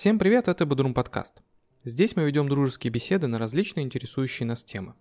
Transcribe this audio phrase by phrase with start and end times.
[0.00, 1.42] Всем привет, это Бодрум подкаст.
[1.84, 4.94] Здесь мы ведем дружеские беседы на различные интересующие нас темы.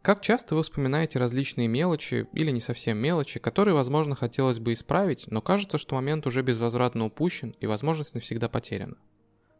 [0.00, 5.26] Как часто вы вспоминаете различные мелочи или не совсем мелочи, которые, возможно, хотелось бы исправить,
[5.26, 8.96] но кажется, что момент уже безвозвратно упущен и возможность навсегда потеряна?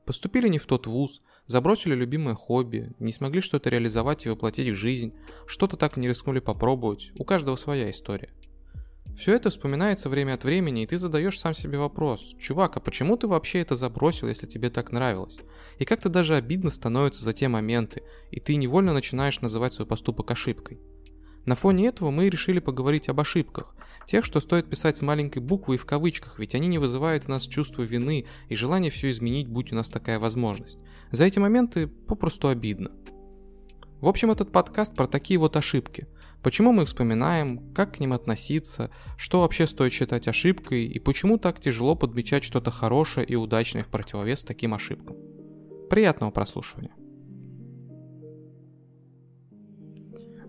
[0.07, 4.77] Поступили не в тот вуз, забросили любимое хобби, не смогли что-то реализовать и воплотить в
[4.77, 5.12] жизнь,
[5.46, 8.31] что-то так и не рискнули попробовать, у каждого своя история–
[9.17, 13.17] все это вспоминается время от времени, и ты задаешь сам себе вопрос, чувак, а почему
[13.17, 15.39] ты вообще это забросил, если тебе так нравилось?
[15.79, 20.31] И как-то даже обидно становится за те моменты, и ты невольно начинаешь называть свой поступок
[20.31, 20.81] ошибкой.
[21.46, 25.76] На фоне этого мы решили поговорить об ошибках, тех, что стоит писать с маленькой буквы
[25.76, 29.49] и в кавычках, ведь они не вызывают в нас чувство вины и желание все изменить,
[29.49, 30.79] будь у нас такая возможность.
[31.11, 32.91] За эти моменты попросту обидно.
[34.01, 36.09] В общем, этот подкаст про такие вот ошибки.
[36.44, 41.39] Почему мы их вспоминаем, как к ним относиться, что вообще стоит считать ошибкой и почему
[41.39, 45.17] так тяжело подмечать что-то хорошее и удачное в противовес таким ошибкам.
[45.89, 46.91] Приятного прослушивания.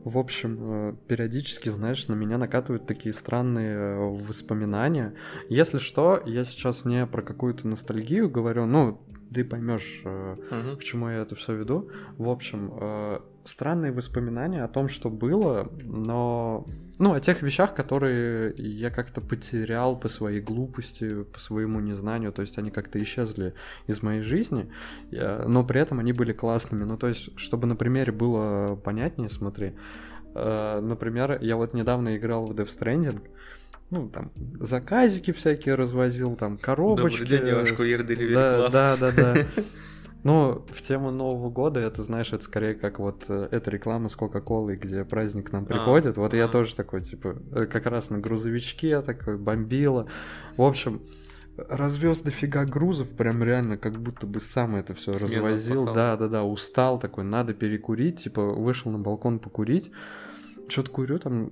[0.03, 5.15] В общем, э, периодически, знаешь, на меня накатывают такие странные э, воспоминания.
[5.47, 9.01] Если что, я сейчас не про какую-то ностальгию говорю, ну,
[9.33, 10.77] ты поймешь, угу.
[10.77, 11.89] к чему я это все веду.
[12.17, 16.65] В общем, странные воспоминания о том, что было, но...
[16.97, 22.41] Ну, о тех вещах, которые я как-то потерял по своей глупости, по своему незнанию, то
[22.41, 23.53] есть они как-то исчезли
[23.87, 24.71] из моей жизни,
[25.11, 26.85] но при этом они были классными.
[26.85, 29.73] Ну, то есть, чтобы на примере было понятнее, смотри.
[30.35, 33.21] Э, например, я вот недавно играл в Death Stranding,
[33.89, 37.21] ну, там, заказики всякие развозил, там, коробочки.
[37.21, 39.35] Добрый день, я ваш курьер да, да, да, да.
[40.25, 44.15] Ну, в тему Нового года, это, знаешь, это скорее как вот э, эта реклама с
[44.15, 46.17] Кока-Колой, где праздник к нам а, приходит.
[46.17, 46.37] А, вот а.
[46.37, 50.07] я тоже такой, типа, э, как раз на грузовичке такой, бомбила.
[50.57, 51.03] В общем,
[51.57, 55.85] развез дофига грузов, прям реально как будто бы сам это все развозил.
[55.93, 59.91] Да, да, да, устал такой, надо перекурить, типа, вышел на балкон покурить.
[60.67, 61.51] Что-то курю, там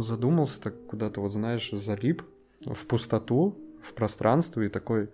[0.00, 2.24] задумался, так куда-то, вот знаешь, залип
[2.66, 5.08] в пустоту, в пространство и такой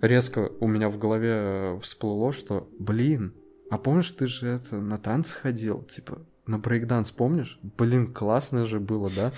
[0.00, 3.34] резко у меня в голове э, всплыло, что, блин,
[3.70, 7.58] а помнишь, ты же это на танцы ходил, типа, на брейкданс, помнишь?
[7.62, 9.32] Блин, классно же было, да?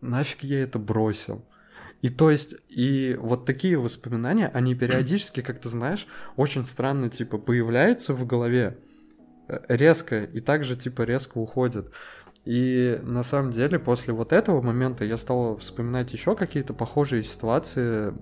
[0.00, 1.44] Нафиг я это бросил?
[2.02, 6.06] И то есть, и вот такие воспоминания, они периодически, как ты знаешь,
[6.36, 8.78] очень странно, типа, появляются в голове
[9.48, 11.92] э, резко, и также, типа, резко уходят.
[12.46, 18.14] И на самом деле, после вот этого момента я стал вспоминать еще какие-то похожие ситуации,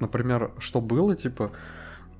[0.00, 1.52] например, что было, типа,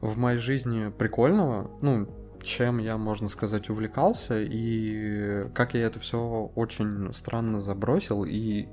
[0.00, 2.08] в моей жизни прикольного, ну,
[2.42, 8.68] чем я, можно сказать, увлекался, и как я это все очень странно забросил, и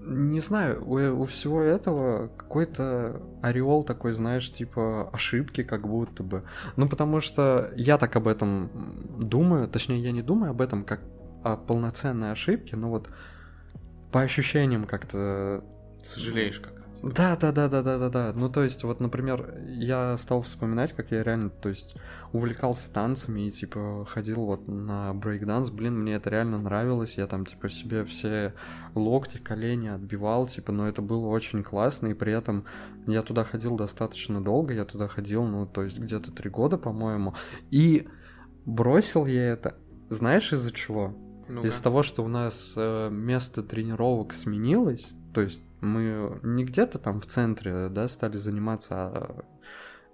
[0.00, 6.44] не знаю, у, у всего этого какой-то ореол такой, знаешь, типа ошибки как будто бы.
[6.76, 8.70] Ну, потому что я так об этом
[9.18, 11.00] думаю, точнее, я не думаю об этом как
[11.42, 13.08] о полноценной ошибке, но вот
[14.12, 15.64] по ощущениям как-то...
[16.02, 16.77] Сожалеешь как?
[17.02, 18.32] Да, да, да, да, да, да, да.
[18.34, 21.94] Ну, то есть, вот, например, я стал вспоминать, как я реально, то есть,
[22.32, 25.70] увлекался танцами и, типа, ходил вот на брейкданс.
[25.70, 27.16] Блин, мне это реально нравилось.
[27.16, 28.54] Я там, типа, себе все
[28.94, 32.08] локти, колени отбивал, типа, но это было очень классно.
[32.08, 32.64] И при этом
[33.06, 34.74] я туда ходил достаточно долго.
[34.74, 37.34] Я туда ходил, ну, то есть, где-то три года, по-моему.
[37.70, 38.08] И
[38.64, 39.76] бросил я это,
[40.08, 41.16] знаешь, из-за чего?
[41.48, 46.98] ну Из-за того, что у нас э, место тренировок сменилось, то есть мы не где-то
[46.98, 49.44] там в центре, да, стали заниматься, а,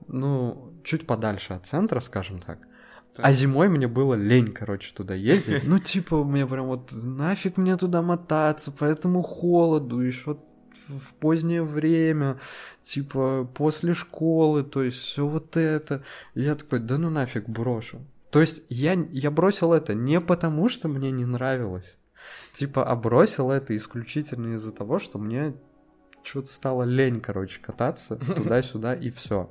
[0.07, 2.61] ну, чуть подальше от центра, скажем так.
[3.15, 3.25] Так.
[3.25, 5.63] А зимой мне было лень, короче, туда ездить.
[5.65, 10.37] Ну, типа, мне прям вот нафиг мне туда мотаться, поэтому холоду, еще
[10.89, 12.41] в позднее время,
[12.83, 16.03] типа, после школы, то есть все вот это.
[16.35, 18.05] И я такой, да ну нафиг, брошу.
[18.31, 21.99] То есть я, я бросил это не потому, что мне не нравилось,
[22.53, 25.55] типа, а бросил это исключительно из-за того, что мне
[26.23, 29.51] что-то стало лень, короче, кататься туда-сюда и все.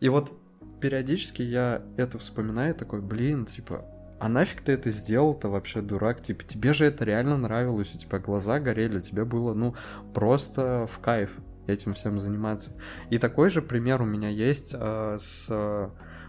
[0.00, 0.32] И вот
[0.80, 3.84] периодически я это вспоминаю, такой, блин, типа,
[4.18, 6.22] а нафиг ты это сделал-то вообще, дурак?
[6.22, 9.74] Типа, тебе же это реально нравилось, у тебя глаза горели, тебе было, ну,
[10.14, 11.30] просто в кайф
[11.66, 12.72] этим всем заниматься.
[13.10, 15.88] И такой же пример у меня есть э, с э,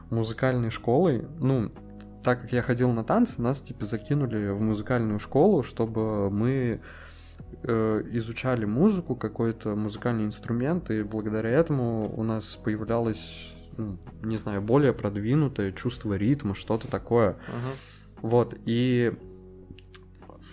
[0.09, 1.27] музыкальной школой.
[1.39, 1.71] Ну,
[2.23, 6.81] так как я ходил на танцы, нас типа закинули в музыкальную школу, чтобы мы
[7.63, 14.61] э, изучали музыку, какой-то музыкальный инструмент, и благодаря этому у нас появлялось, ну, не знаю,
[14.61, 17.31] более продвинутое чувство ритма, что-то такое.
[17.31, 18.21] Uh-huh.
[18.21, 19.13] Вот, и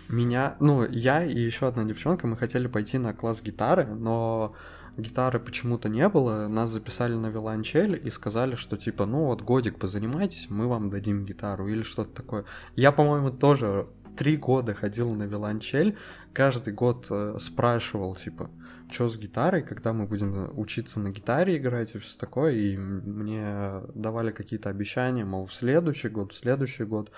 [0.09, 4.55] меня, ну, я и еще одна девчонка, мы хотели пойти на класс гитары, но
[4.97, 9.79] гитары почему-то не было, нас записали на виолончель и сказали, что типа, ну вот годик
[9.79, 12.45] позанимайтесь, мы вам дадим гитару или что-то такое.
[12.77, 13.87] Я, по-моему, тоже
[14.17, 15.97] три года ходил на виолончель,
[16.33, 18.51] каждый год э, спрашивал, типа,
[18.91, 23.81] что с гитарой, когда мы будем учиться на гитаре играть и все такое, и мне
[23.95, 27.11] давали какие-то обещания, мол, в следующий год, в следующий год.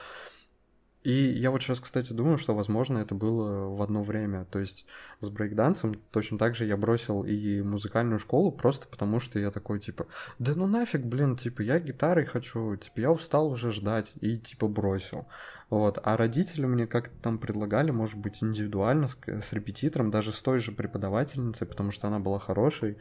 [1.06, 4.44] И я вот сейчас, кстати, думаю, что, возможно, это было в одно время.
[4.46, 4.86] То есть
[5.20, 9.78] с брейкдансом точно так же я бросил и музыкальную школу просто потому, что я такой,
[9.78, 10.08] типа,
[10.40, 14.66] да ну нафиг, блин, типа, я гитарой хочу, типа, я устал уже ждать, и, типа,
[14.66, 15.28] бросил.
[15.70, 16.00] Вот.
[16.02, 20.58] А родители мне как-то там предлагали, может быть, индивидуально, с, с репетитором, даже с той
[20.58, 22.98] же преподавательницей, потому что она была хорошей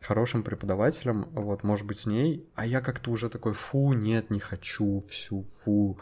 [0.00, 4.38] хорошим преподавателем, вот, может быть, с ней, а я как-то уже такой, фу, нет, не
[4.38, 5.98] хочу, всю, фу,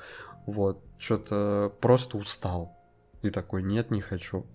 [0.46, 2.76] вот, что-то просто устал.
[3.22, 4.46] И такой, нет, не хочу.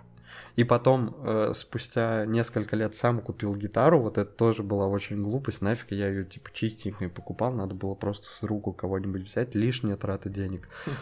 [0.56, 5.62] И потом, э, спустя несколько лет сам купил гитару, вот это тоже была очень глупость,
[5.62, 10.30] нафиг я ее типа чистенькой покупал, надо было просто с руку кого-нибудь взять, лишняя трата
[10.30, 10.70] денег.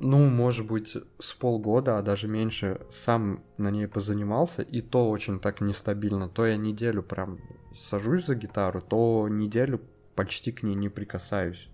[0.00, 5.38] Ну, может быть, с полгода, а даже меньше, сам на ней позанимался, и то очень
[5.38, 6.28] так нестабильно.
[6.28, 7.38] То я неделю прям
[7.72, 9.80] сажусь за гитару, то неделю
[10.16, 11.68] почти к ней не прикасаюсь.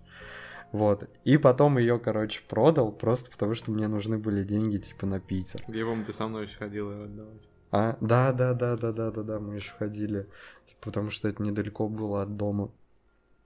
[0.71, 1.09] Вот.
[1.25, 5.61] И потом ее, короче, продал, просто потому что мне нужны были деньги, типа, на Питер.
[5.67, 7.49] Я помню, ты со мной еще ходил ее отдавать.
[7.71, 10.27] А, да, да, да, да, да, да, да, мы еще ходили.
[10.65, 12.71] Типа, потому что это недалеко было от дома.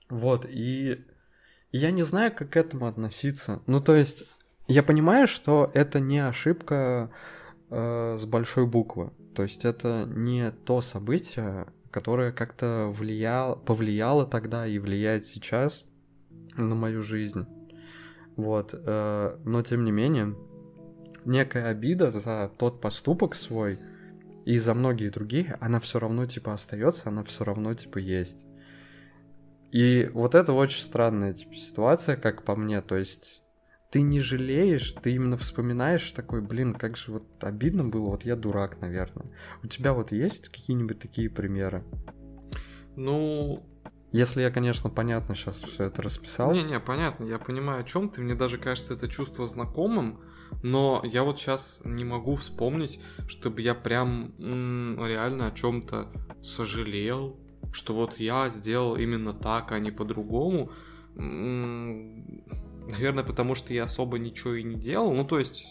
[0.10, 1.04] Вот, и
[1.72, 3.62] я не знаю, как к этому относиться.
[3.66, 4.24] Ну, то есть,
[4.68, 7.12] я понимаю, что это не ошибка
[7.70, 9.12] э, с большой буквы.
[9.36, 15.86] То есть, это не то событие, которое как-то влияло, повлияло тогда и влияет сейчас
[16.58, 17.46] на мою жизнь.
[18.36, 18.74] Вот.
[18.74, 20.36] Э, но тем не менее,
[21.26, 23.80] некая обида за тот поступок свой
[24.46, 28.46] и за многие другие, она все равно типа остается, она все равно типа есть.
[29.72, 32.82] И вот это очень странная типа, ситуация, как по мне.
[32.82, 33.42] То есть
[33.90, 38.36] ты не жалеешь, ты именно вспоминаешь такой, блин, как же вот обидно было, вот я
[38.36, 39.32] дурак, наверное.
[39.64, 41.84] У тебя вот есть какие-нибудь такие примеры?
[42.96, 43.66] Ну,
[44.16, 46.54] если я, конечно, понятно сейчас все это расписал.
[46.54, 48.22] Не-не, понятно, я понимаю, о чем ты.
[48.22, 50.20] Мне даже кажется это чувство знакомым,
[50.64, 57.38] но я вот сейчас не могу вспомнить, чтобы я прям м- реально о чем-то сожалел,
[57.74, 60.72] что вот я сделал именно так, а не по-другому.
[61.18, 62.44] М-
[62.88, 65.14] наверное, потому что я особо ничего и не делал.
[65.14, 65.66] Ну, то есть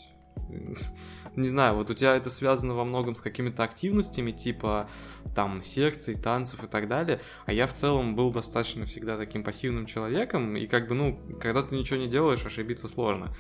[1.37, 4.89] не знаю, вот у тебя это связано во многом с какими-то активностями, типа
[5.35, 9.87] там секций, танцев и так далее, а я в целом был достаточно всегда таким пассивным
[9.87, 13.35] человеком, и как бы, ну, когда ты ничего не делаешь, ошибиться сложно.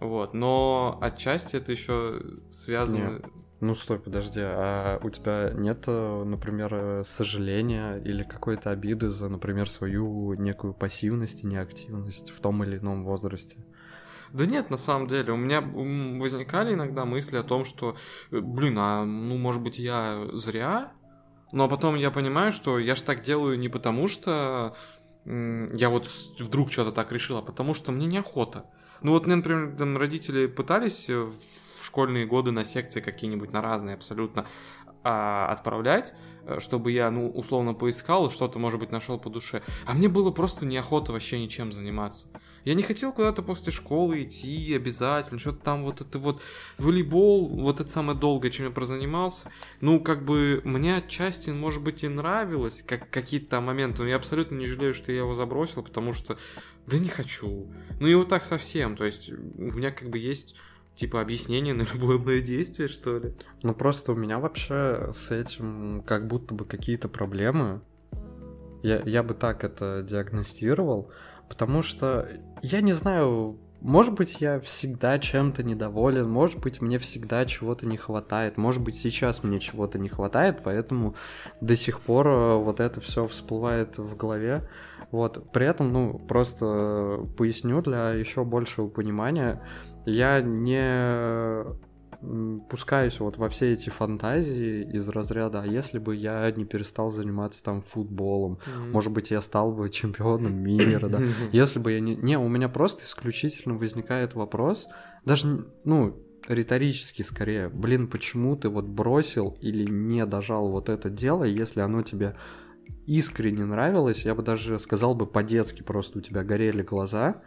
[0.00, 3.14] Вот, но отчасти это еще связано...
[3.14, 3.26] Нет.
[3.60, 10.34] Ну стой, подожди, а у тебя нет, например, сожаления или какой-то обиды за, например, свою
[10.34, 13.58] некую пассивность и неактивность в том или ином возрасте?
[14.32, 17.96] Да нет, на самом деле, у меня возникали иногда мысли о том, что,
[18.30, 20.92] э, блин, а ну, может быть, я зря?
[21.52, 24.74] Но потом я понимаю, что я же так делаю не потому, что
[25.24, 26.06] я вот
[26.40, 28.64] вдруг что-то так решил, а потому что мне неохота.
[29.02, 33.60] Ну вот мне, например, там родители пытались э, в школьные годы на секции какие-нибудь, на
[33.60, 34.46] разные абсолютно,
[35.04, 36.14] а, отправлять,
[36.44, 39.62] э, чтобы я, ну, условно поискал и что-то, может быть, нашел по душе.
[39.86, 42.28] А мне было просто неохота вообще ничем заниматься.
[42.64, 46.42] Я не хотел куда-то после школы идти обязательно, что-то там вот это вот
[46.78, 49.50] волейбол, вот это самое долгое, чем я прозанимался.
[49.80, 54.16] Ну, как бы мне отчасти, может быть, и нравилось, как какие-то там моменты, но я
[54.16, 56.38] абсолютно не жалею, что я его забросил, потому что,
[56.86, 57.68] да не хочу.
[57.98, 60.54] Ну и вот так совсем, то есть у меня как бы есть
[60.94, 63.34] типа объяснение на любое мое действие, что ли.
[63.62, 67.80] Ну просто у меня вообще с этим как будто бы какие-то проблемы.
[68.82, 71.10] Я, я бы так это диагностировал.
[71.48, 72.28] Потому что
[72.62, 77.96] я не знаю, может быть, я всегда чем-то недоволен, может быть, мне всегда чего-то не
[77.96, 81.16] хватает, может быть, сейчас мне чего-то не хватает, поэтому
[81.60, 84.68] до сих пор э, вот это все всплывает в голове.
[85.10, 89.60] Вот, при этом, ну, просто поясню для еще большего понимания,
[90.06, 91.64] я не
[92.68, 97.62] пускаюсь вот во все эти фантазии из разряда, а если бы я не перестал заниматься
[97.62, 98.90] там футболом, mm-hmm.
[98.92, 101.20] может быть, я стал бы чемпионом мира, да.
[101.52, 102.14] Если бы я не...
[102.16, 104.86] Не, у меня просто исключительно возникает вопрос,
[105.24, 106.16] даже, ну,
[106.48, 112.02] риторически скорее, блин, почему ты вот бросил или не дожал вот это дело, если оно
[112.02, 112.36] тебе
[113.06, 117.42] искренне нравилось, я бы даже сказал бы по-детски просто у тебя горели глаза,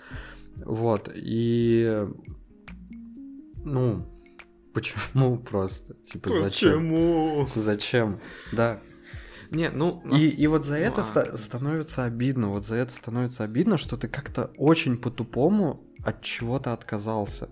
[0.58, 2.08] вот, и,
[3.64, 4.06] ну,
[4.76, 5.94] Почему просто?
[5.96, 7.48] Типа, Почему?
[7.54, 7.62] зачем?
[7.64, 8.20] Зачем?
[8.52, 8.82] Да.
[9.50, 10.02] Не, ну...
[10.04, 13.46] И, нас- и вот за ну, это а, ста- становится обидно, вот за это становится
[13.46, 17.50] обидно, что ты как-то очень по-тупому от чего-то отказался.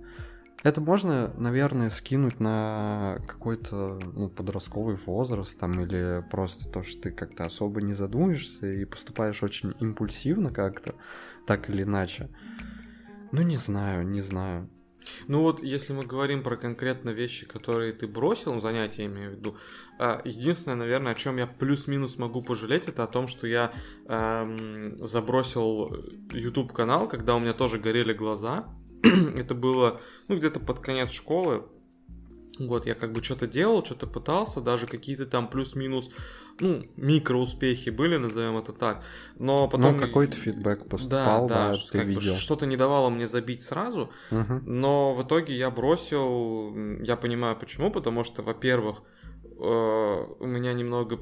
[0.63, 7.11] Это можно, наверное, скинуть на какой-то ну, подростковый возраст там или просто то, что ты
[7.11, 10.95] как-то особо не задумаешься и поступаешь очень импульсивно как-то,
[11.47, 12.29] так или иначе.
[13.31, 14.69] Ну, не знаю, не знаю.
[15.27, 19.57] Ну вот, если мы говорим про конкретно вещи, которые ты бросил, занятия имею в виду,
[19.99, 23.73] а, единственное, наверное, о чем я плюс-минус могу пожалеть, это о том, что я
[24.07, 25.93] эм, забросил
[26.31, 28.67] YouTube канал, когда у меня тоже горели глаза.
[29.03, 31.65] это было, ну, где-то под конец школы.
[32.59, 36.11] Вот, я как бы что-то делал, что-то пытался, даже какие-то там плюс-минус,
[36.59, 39.03] ну, микроуспехи были, назовем это так.
[39.39, 39.93] Но потом...
[39.93, 42.35] ну, какой-то фидбэк поступал, да, да, ты как бы видел.
[42.35, 44.63] что-то не давало мне забить сразу, Мгм.
[44.65, 49.01] но в итоге я бросил, я понимаю почему, потому что, во-первых,
[49.43, 51.19] э, у меня немного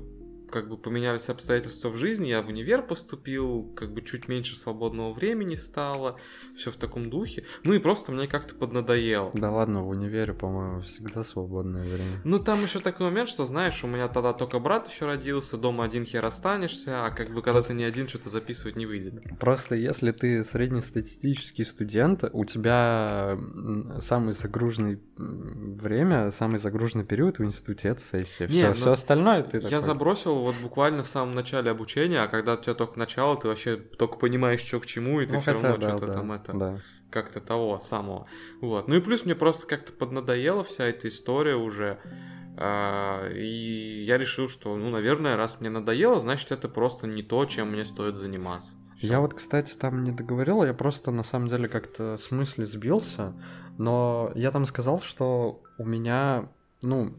[0.51, 5.13] как бы поменялись обстоятельства в жизни, я в универ поступил, как бы чуть меньше свободного
[5.13, 6.20] времени стало,
[6.55, 7.46] все в таком духе.
[7.63, 9.31] Ну и просто мне как-то поднадоело.
[9.34, 12.22] Да ладно, в универе, по-моему, всегда свободное время.
[12.24, 15.86] Ну, там еще такой момент, что, знаешь, у меня тогда только брат еще родился, дома
[15.86, 19.13] один хер останешься, а как бы когда ты не один, что-то записывать не выйдет.
[19.39, 23.38] Просто если ты среднестатистический студент, у тебя
[24.01, 28.48] самый загруженный время, самый загруженный период в институте это сессия.
[28.48, 32.21] Не, Все, ну, все остальное ты Я такой, забросил вот буквально в самом начале обучения,
[32.21, 35.36] а когда у тебя только начало, ты вообще только понимаешь, что к чему, и ты
[35.36, 36.79] ну, все хотя, равно да, что-то да, там это да.
[37.10, 38.27] как-то того самого.
[38.62, 38.88] Вот.
[38.88, 42.00] Ну и плюс мне просто как-то поднадоела вся эта история уже.
[42.57, 47.45] а, и я решил, что, ну, наверное, раз мне надоело, значит, это просто не то,
[47.45, 48.75] чем мне стоит заниматься.
[48.98, 49.07] Всё.
[49.07, 53.33] Я вот, кстати, там не договорил, я просто на самом деле как-то с мысли сбился,
[53.77, 56.50] но я там сказал, что у меня,
[56.83, 57.15] ну,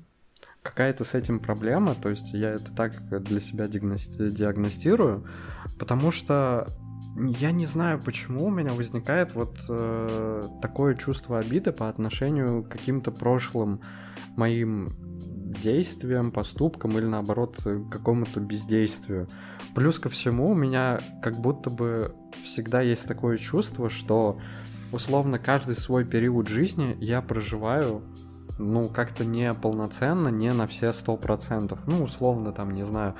[0.62, 2.92] какая-то с этим проблема, то есть я это так
[3.24, 5.26] для себя диагности- диагностирую,
[5.78, 6.68] потому что
[7.16, 12.68] я не знаю, почему у меня возникает вот э, такое чувство обиды по отношению к
[12.68, 13.80] каким-то прошлым
[14.36, 14.96] моим
[15.60, 17.58] действиям, поступкам или наоборот
[17.90, 19.28] какому-то бездействию.
[19.74, 24.38] Плюс ко всему у меня как будто бы всегда есть такое чувство, что
[24.92, 28.02] условно каждый свой период жизни я проживаю
[28.58, 31.78] ну, как-то не полноценно, не на все сто процентов.
[31.86, 33.14] Ну, условно, там, не знаю,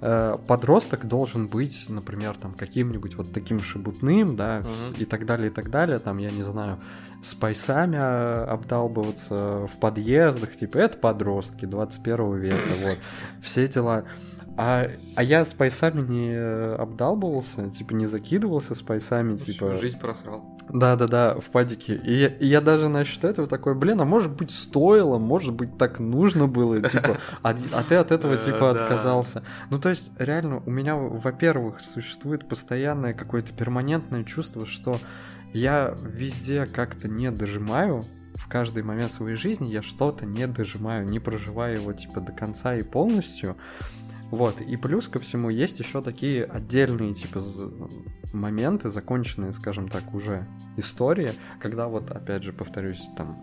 [0.00, 4.94] э, подросток должен быть, например, там, каким-нибудь вот таким шебутным, да, Мгм.
[4.98, 6.78] и так далее, и так далее, там, я не знаю,
[7.22, 12.98] с пайсами э, обдалбываться в подъездах, типа, это подростки 21 века, вот,
[13.42, 14.04] все дела.
[14.56, 19.74] А, а я с пайсами не э, обдалбывался, типа, не закидывался с пайсами, общем, типа...
[19.74, 20.44] Жизнь просрал.
[20.68, 21.96] Да-да-да, в падике.
[21.96, 25.76] И я, и я даже насчет этого такой, блин, а может быть стоило, может быть
[25.76, 29.42] так нужно было, типа, а, а ты от этого типа отказался.
[29.70, 35.00] Ну то есть реально у меня, во-первых, существует постоянное какое-то перманентное чувство, что
[35.52, 41.20] я везде как-то не дожимаю, в каждый момент своей жизни я что-то не дожимаю, не
[41.20, 43.56] проживаю его типа до конца и полностью.
[44.34, 47.40] Вот, и плюс ко всему есть еще такие отдельные, типа,
[48.32, 53.40] моменты, законченные, скажем так, уже истории, когда вот, опять же, повторюсь, там,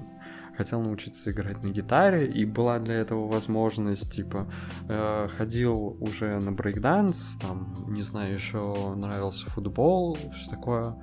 [0.57, 4.51] хотел научиться играть на гитаре, и была для этого возможность, типа,
[4.89, 10.97] э, ходил уже на брейкданс, там, не знаю, еще нравился футбол, все такое.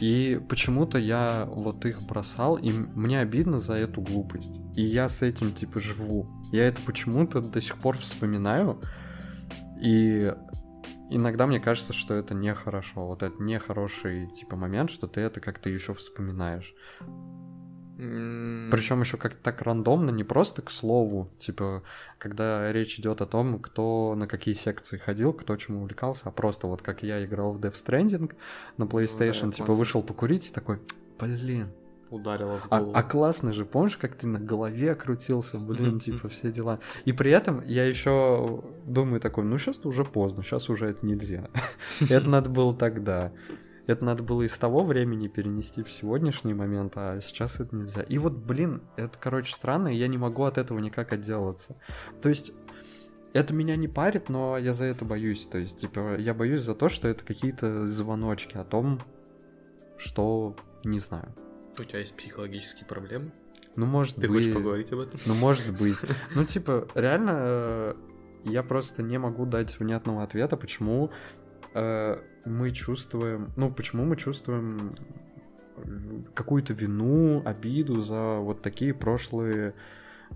[0.00, 4.62] И почему-то я вот их бросал, и мне обидно за эту глупость.
[4.74, 6.26] И я с этим, типа, живу.
[6.52, 8.80] Я это почему-то до сих пор вспоминаю,
[9.80, 10.34] и
[11.10, 13.06] иногда мне кажется, что это нехорошо.
[13.06, 16.74] Вот это нехороший, типа, момент, что ты это как-то еще вспоминаешь.
[17.96, 21.82] Причем еще как-то так рандомно, не просто к слову, типа,
[22.18, 26.66] когда речь идет о том, кто на какие секции ходил, кто чем увлекался, а просто
[26.66, 28.34] вот как я играл в Death Stranding
[28.76, 29.78] на PlayStation, Ну я типа, понял.
[29.78, 30.78] вышел покурить и такой,
[31.18, 31.72] блин,
[32.10, 32.96] Ударило в а, голову.
[32.96, 36.78] а классно же, помнишь, как ты на голове крутился, блин, типа все дела.
[37.04, 41.48] И при этом я еще думаю такой, ну сейчас уже поздно, сейчас уже это нельзя.
[42.08, 43.32] Это надо было тогда.
[43.86, 48.02] Это надо было из того времени перенести в сегодняшний момент, а сейчас это нельзя.
[48.02, 51.76] И вот, блин, это, короче, странно, и я не могу от этого никак отделаться.
[52.20, 52.52] То есть,
[53.32, 55.46] это меня не парит, но я за это боюсь.
[55.46, 59.00] То есть, типа, я боюсь за то, что это какие-то звоночки о том,
[59.98, 61.34] что не знаю.
[61.78, 63.32] У тебя есть психологические проблемы?
[63.76, 64.38] Ну, может Ты быть.
[64.38, 65.20] хочешь поговорить об этом?
[65.26, 65.98] Ну, может быть.
[66.34, 67.94] Ну, типа, реально, э,
[68.44, 71.10] я просто не могу дать внятного ответа, почему
[71.74, 74.94] э, мы чувствуем, ну, почему мы чувствуем
[76.34, 79.74] какую-то вину, обиду за вот такие прошлые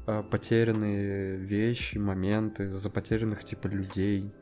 [0.06, 4.32] э, потерянные вещи, моменты, за потерянных типа людей.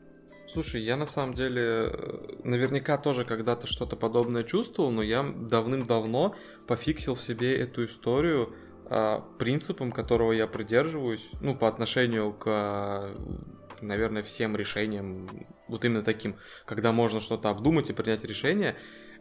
[0.51, 6.35] Слушай, я на самом деле э, наверняка тоже когда-то что-то подобное чувствовал, но я давным-давно
[6.65, 13.11] пофиксил в себе эту историю а, принципом, которого я придерживаюсь, ну, по отношению к,
[13.81, 18.75] наверное, всем решениям, вот именно таким, когда можно что-то обдумать и принять решение,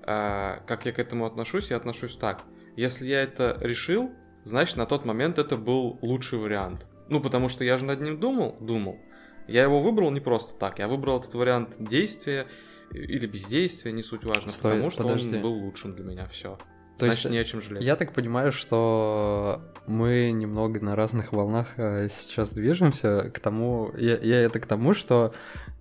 [0.05, 2.45] а, как я к этому отношусь, я отношусь так.
[2.75, 4.11] Если я это решил,
[4.45, 6.87] значит, на тот момент это был лучший вариант.
[7.11, 8.99] Ну, потому что я же над ним думал, думал.
[9.49, 12.47] Я его выбрал не просто так, я выбрал этот вариант действия
[12.93, 15.37] или бездействия, не суть важно, Стой, потому что подожди.
[15.37, 16.59] он был лучшим для меня, все.
[16.99, 17.85] То Значит, есть, не о чем жалеть.
[17.85, 24.17] Я так понимаю, что мы немного на разных волнах э, сейчас движемся к тому, я,
[24.19, 25.33] я это к тому, что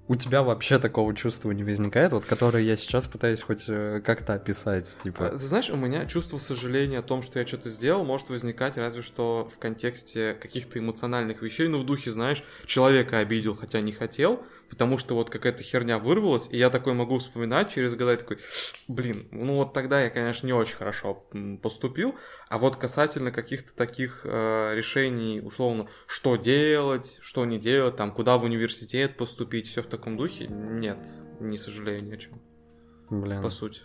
[0.08, 4.34] у тебя вообще такого чувства не возникает, вот которое я сейчас пытаюсь хоть э, как-то
[4.34, 5.30] описать, типа.
[5.30, 9.02] А, знаешь, у меня чувство сожаления о том, что я что-то сделал, может возникать разве
[9.02, 14.44] что в контексте каких-то эмоциональных вещей, ну в духе, знаешь, человека обидел, хотя не хотел,
[14.70, 18.38] потому что вот какая-то херня вырвалась, и я такой могу вспоминать через года и такой,
[18.88, 21.26] блин, ну вот тогда я, конечно, не очень хорошо
[21.62, 22.16] поступил,
[22.50, 28.38] а вот касательно каких-то таких э, решений, условно, что делать, что не делать, там, куда
[28.38, 31.00] в университет поступить, все в таком духе, нет,
[31.40, 32.42] не сожалею ни о чем.
[33.10, 33.42] Блин.
[33.42, 33.82] По сути.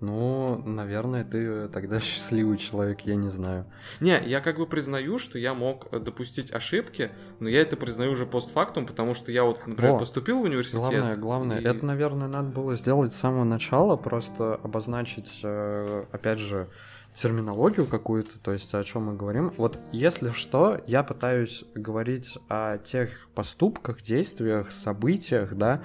[0.00, 3.66] Ну, наверное, ты тогда счастливый человек, я не знаю.
[4.00, 8.12] Не, я как бы признаю, что я мог э, допустить ошибки, но я это признаю
[8.12, 10.80] уже постфактум, потому что я вот, например, Во, поступил в университет.
[10.80, 11.64] Главное, главное, и...
[11.64, 16.68] это, наверное, надо было сделать с самого начала, просто обозначить, э, опять же,
[17.12, 19.52] терминологию какую-то, то есть о чем мы говорим.
[19.56, 25.82] Вот если что, я пытаюсь говорить о тех поступках, действиях, событиях, да,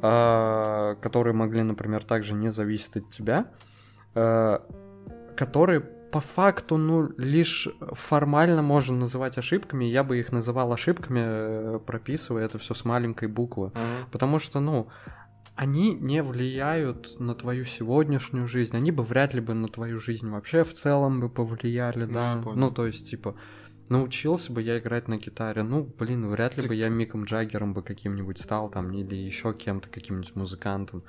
[0.00, 3.46] которые могли, например, также не зависеть от тебя,
[4.14, 4.66] а,
[5.36, 11.78] которые по факту, ну, лишь формально можно называть ошибками, я бы их называл ошибками, э,
[11.86, 13.68] прописывая это все с маленькой буквы.
[13.68, 14.10] Uh-huh.
[14.10, 14.88] Потому что, ну,
[15.54, 20.28] они не влияют на твою сегодняшнюю жизнь, они бы вряд ли бы на твою жизнь
[20.28, 22.42] вообще в целом бы повлияли, ну, да.
[22.54, 23.36] Ну, то есть, типа,
[23.90, 27.82] научился бы я играть на гитаре, ну, блин, вряд ли бы я Миком Джаггером бы
[27.82, 31.02] каким-нибудь стал там, или еще кем-то, каким-нибудь музыкантом.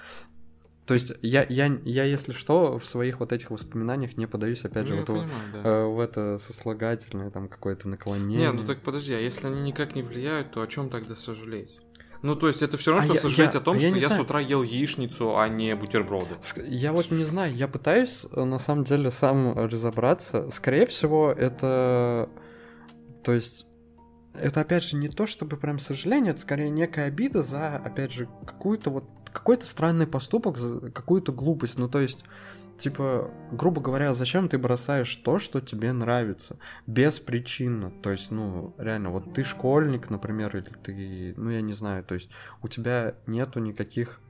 [0.88, 4.90] То есть я, я, я, если что, в своих вот этих воспоминаниях не подаюсь, опять
[4.90, 5.70] ну, же, вот понимаю, в, да.
[5.70, 8.48] э, в это сослагательное там какое-то наклонение.
[8.48, 11.80] Не, ну так подожди, а если они никак не влияют, то о чем тогда сожалеть?
[12.24, 13.90] Ну, то есть это все равно, а что я, сожалеть я, о том, а что
[13.90, 16.36] я, я с утра ел яичницу, а не бутерброды.
[16.66, 20.50] Я вот не знаю, я пытаюсь э, на самом деле сам разобраться.
[20.52, 22.30] Скорее всего, это
[23.24, 23.66] то есть
[24.34, 28.30] это, опять же, не то, чтобы прям сожаление, это скорее некая обида за, опять же,
[28.46, 30.58] какую-то вот, какой-то странный поступок,
[30.94, 31.78] какую-то глупость.
[31.78, 32.24] Ну, то есть,
[32.78, 36.58] типа, грубо говоря, зачем ты бросаешь то, что тебе нравится?
[36.88, 37.92] Беспричинно.
[38.02, 42.14] То есть, ну, реально, вот ты школьник, например, или ты, ну, я не знаю, то
[42.14, 42.30] есть,
[42.62, 44.22] у тебя нету никаких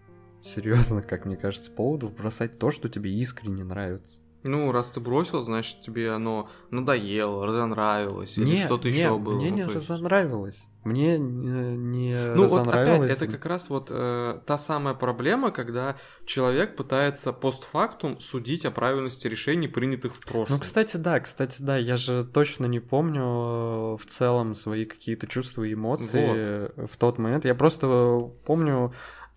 [0.43, 4.19] серьезных, как мне кажется, поводов бросать то, что тебе искренне нравится.
[4.43, 9.35] Ну, раз ты бросил, значит, тебе оно надоело, разонравилось, не, или что-то еще было.
[9.35, 10.67] Мне ну, не разонравилось.
[10.83, 15.95] Мне не, не Ну, вот опять, это как раз вот э, та самая проблема, когда
[16.25, 20.57] человек пытается постфактум судить о правильности решений, принятых в прошлом.
[20.57, 25.27] Ну, кстати, да, кстати, да, я же точно не помню э, в целом свои какие-то
[25.27, 26.89] чувства и эмоции вот.
[26.89, 27.45] в тот момент.
[27.45, 28.91] Я просто помню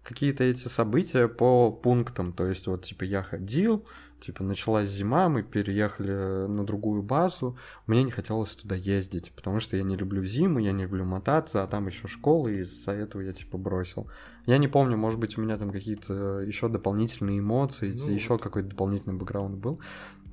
[0.05, 2.33] какие-то эти события по пунктам.
[2.33, 3.87] То есть, вот, типа, я ходил,
[4.24, 7.58] Типа началась зима, мы переехали на другую базу.
[7.87, 11.62] Мне не хотелось туда ездить, потому что я не люблю зиму, я не люблю мотаться,
[11.62, 14.08] а там еще школа, и из-за этого я типа бросил.
[14.46, 18.42] Я не помню, может быть, у меня там какие-то еще дополнительные эмоции, ну, еще вот.
[18.42, 19.78] какой-то дополнительный бэкграунд был.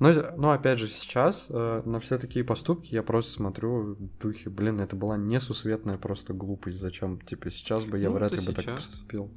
[0.00, 4.48] Но, но опять же, сейчас э, на все такие поступки я просто смотрю в духе,
[4.48, 6.78] блин, это была несусветная просто глупость.
[6.78, 7.20] Зачем?
[7.20, 9.30] Типа сейчас бы я ну, вряд ли бы так поступил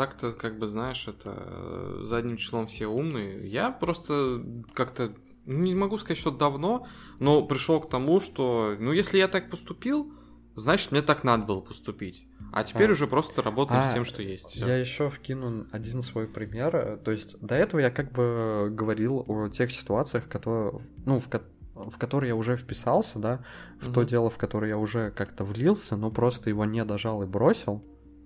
[0.00, 3.46] так-то, как бы, знаешь, это э, задним числом все умные.
[3.46, 5.12] Я просто как-то
[5.44, 6.86] не могу сказать, что давно,
[7.18, 10.10] но пришел к тому, что, ну, если я так поступил,
[10.54, 12.26] значит, мне так надо было поступить.
[12.50, 12.92] А теперь а.
[12.92, 14.46] уже просто работаем а, с тем, что есть.
[14.46, 14.66] Всё.
[14.66, 16.98] Я еще вкину один свой пример.
[17.04, 21.28] То есть до этого я как бы говорил о тех ситуациях, которые, ну, в,
[21.74, 23.44] в которые я уже вписался, да,
[23.78, 23.92] в mm-hmm.
[23.92, 27.84] то дело, в которое я уже как-то влился, но просто его не дожал и бросил.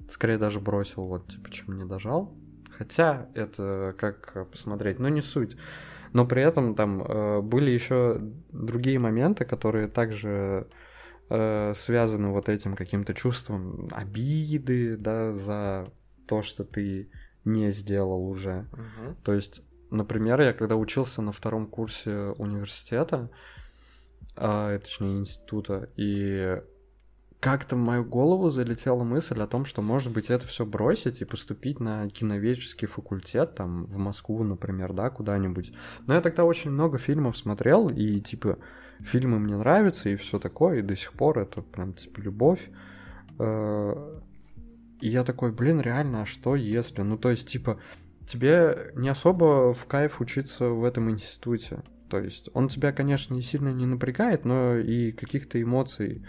[0.08, 2.36] Скорее даже бросил, вот, типа, чем не дожал.
[2.70, 5.56] Хотя это как посмотреть, но не суть.
[6.12, 8.20] Но при этом там э, были еще
[8.52, 10.68] другие моменты, которые также
[11.28, 15.92] э, связаны вот этим каким-то чувством обиды, да, за
[16.26, 17.10] то, что ты
[17.44, 18.68] не сделал уже.
[18.72, 19.16] Угу.
[19.24, 23.30] То есть, например, я когда учился на втором курсе университета,
[24.36, 26.60] а, точнее, института, и
[27.44, 31.26] как-то в мою голову залетела мысль о том, что, может быть, это все бросить и
[31.26, 35.74] поступить на киноведческий факультет, там, в Москву, например, да, куда-нибудь.
[36.07, 38.57] Но я тогда очень много фильмов смотрел, и, типа,
[39.00, 42.70] фильмы мне нравятся, и все такое, и до сих пор это прям, типа, любовь.
[43.38, 44.20] Э,
[45.02, 47.02] и я такой, блин, реально, а что если?
[47.02, 47.78] Ну, то есть, типа,
[48.24, 51.83] тебе не особо в кайф учиться в этом институте.
[52.09, 56.24] То есть он тебя, конечно, не сильно не напрягает, но и каких-то эмоций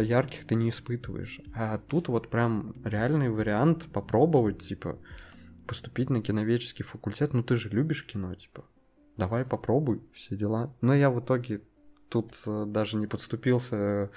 [0.00, 1.40] ярких ты не испытываешь.
[1.54, 4.98] А тут вот прям реальный вариант попробовать, типа,
[5.66, 7.34] поступить на киноведческий факультет.
[7.34, 8.64] Ну ты же любишь кино, типа.
[9.16, 10.74] Давай попробуй, все дела.
[10.80, 11.62] Но я в итоге
[12.08, 14.10] тут э, даже не подступился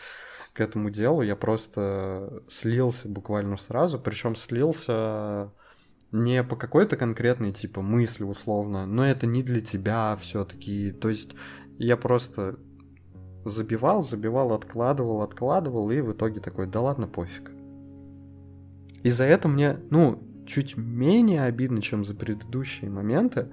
[0.53, 5.51] к этому делу, я просто слился буквально сразу, причем слился
[6.11, 10.91] не по какой-то конкретной типа мысли условно, но это не для тебя все-таки.
[10.91, 11.35] То есть
[11.77, 12.57] я просто
[13.45, 17.51] забивал, забивал, откладывал, откладывал, и в итоге такой, да ладно, пофиг.
[19.03, 23.49] И за это мне, ну, чуть менее обидно, чем за предыдущие моменты,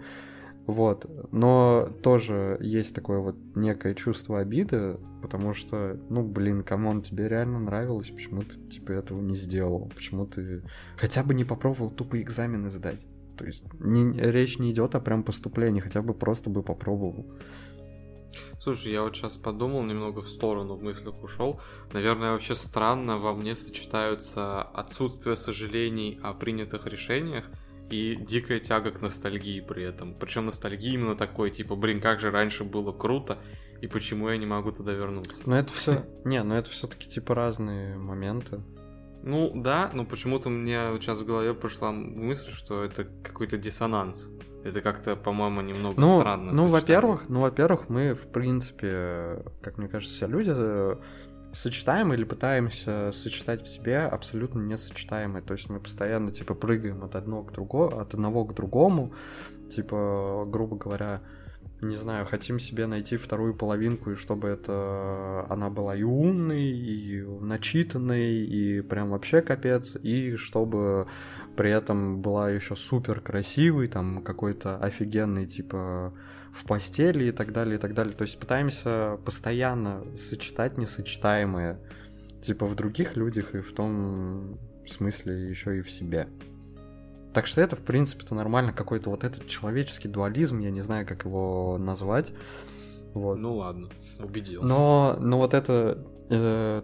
[0.66, 7.02] вот, но тоже есть такое вот некое чувство обиды, потому что, ну, блин, come on,
[7.02, 10.62] тебе реально нравилось, почему ты, типа, этого не сделал, почему ты
[10.96, 13.07] хотя бы не попробовал тупо экзамены сдать.
[13.37, 17.26] То есть не, речь не идет о прям поступлении, хотя бы просто бы попробовал.
[18.60, 21.60] Слушай, я вот сейчас подумал, немного в сторону в мыслях ушел.
[21.92, 27.46] Наверное, вообще странно во мне сочетаются отсутствие сожалений о принятых решениях
[27.90, 30.14] и дикая тяга к ностальгии при этом.
[30.14, 33.38] Причем ностальгия именно такой, типа, блин, как же раньше было круто,
[33.82, 35.42] и почему я не могу туда вернуться.
[35.44, 36.06] Но это все.
[36.24, 38.62] Не, но это все-таки типа разные моменты.
[39.22, 44.30] Ну да, но почему-то мне сейчас в голове пришла мысль, что это какой-то диссонанс.
[44.64, 46.53] Это как-то, по-моему, немного ну, странно.
[46.53, 50.96] Ну, во-первых, ну, во-первых, мы, в принципе, как мне кажется, люди э,
[51.53, 55.42] сочетаем или пытаемся сочетать в себе абсолютно несочетаемые.
[55.42, 59.12] То есть мы постоянно, типа, прыгаем от одного к другому, от одного к другому.
[59.68, 61.22] Типа, грубо говоря,
[61.82, 67.22] не знаю, хотим себе найти вторую половинку, и чтобы это она была и умной, и
[67.22, 71.08] начитанной, и прям вообще капец, и чтобы
[71.56, 76.14] при этом была еще супер красивой, там какой-то офигенный, типа,
[76.52, 78.14] в постели и так далее, и так далее.
[78.14, 81.80] То есть пытаемся постоянно сочетать несочетаемое,
[82.42, 86.28] типа, в других людях и в том смысле еще и в себе.
[87.32, 91.24] Так что это, в принципе-то, нормально, какой-то вот этот человеческий дуализм, я не знаю, как
[91.24, 92.32] его назвать.
[93.14, 93.38] Вот.
[93.38, 94.62] Ну ладно, убедил.
[94.62, 96.82] Но, но вот это э,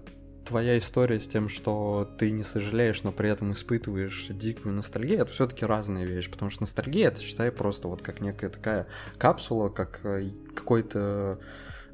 [0.49, 5.33] твоя история с тем, что ты не сожалеешь, но при этом испытываешь дикую ностальгию, это
[5.33, 8.87] все-таки разные вещи, потому что ностальгия это считай просто вот как некая такая
[9.19, 11.39] капсула, как э, какой-то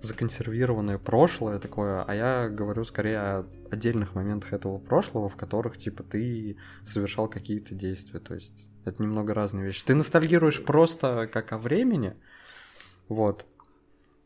[0.04, 6.02] законсервированное прошлое такое, а я говорю скорее о отдельных моментах этого прошлого, в которых, типа,
[6.02, 9.84] ты совершал какие-то действия, то есть это немного разные вещи.
[9.84, 12.14] Ты ностальгируешь просто как о времени,
[13.08, 13.46] вот,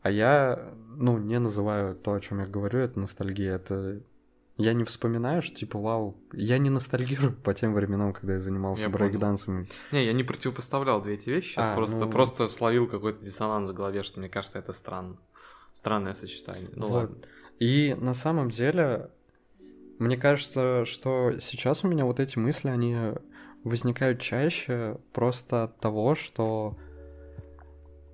[0.01, 4.01] а я, ну, не называю то, о чем я говорю, это ностальгия, это
[4.59, 8.83] я не вспоминаю, что типа, вау, я не ностальгирую по тем временам, когда я занимался
[8.83, 9.67] я брейкдансом.
[9.93, 12.11] Не, я не противопоставлял две эти вещи, сейчас а, просто, ну...
[12.11, 15.17] просто словил какой-то диссонанс в голове, что мне кажется, это странно.
[15.79, 16.69] Странное сочетание.
[16.75, 16.93] Ну вот.
[16.93, 17.17] ладно.
[17.57, 19.11] И на самом деле,
[19.97, 22.97] мне кажется, что сейчас у меня вот эти мысли, они
[23.63, 26.77] возникают чаще просто от того, что...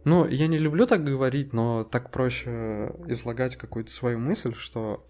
[0.03, 5.03] Ну, я не люблю так говорить, но так проще излагать какую-то свою мысль, что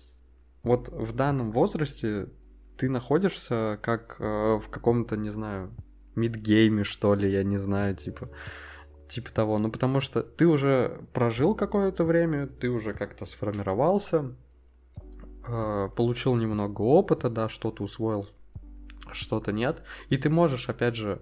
[0.63, 2.29] вот в данном возрасте
[2.77, 5.75] ты находишься как э, в каком-то, не знаю,
[6.15, 8.29] мидгейме, что ли, я не знаю, типа
[9.15, 14.36] Типа того, ну потому что ты уже прожил какое-то время, ты уже как-то сформировался,
[15.47, 18.28] э, получил немного опыта, да, что-то усвоил,
[19.13, 21.21] что-то нет, и ты можешь, опять же,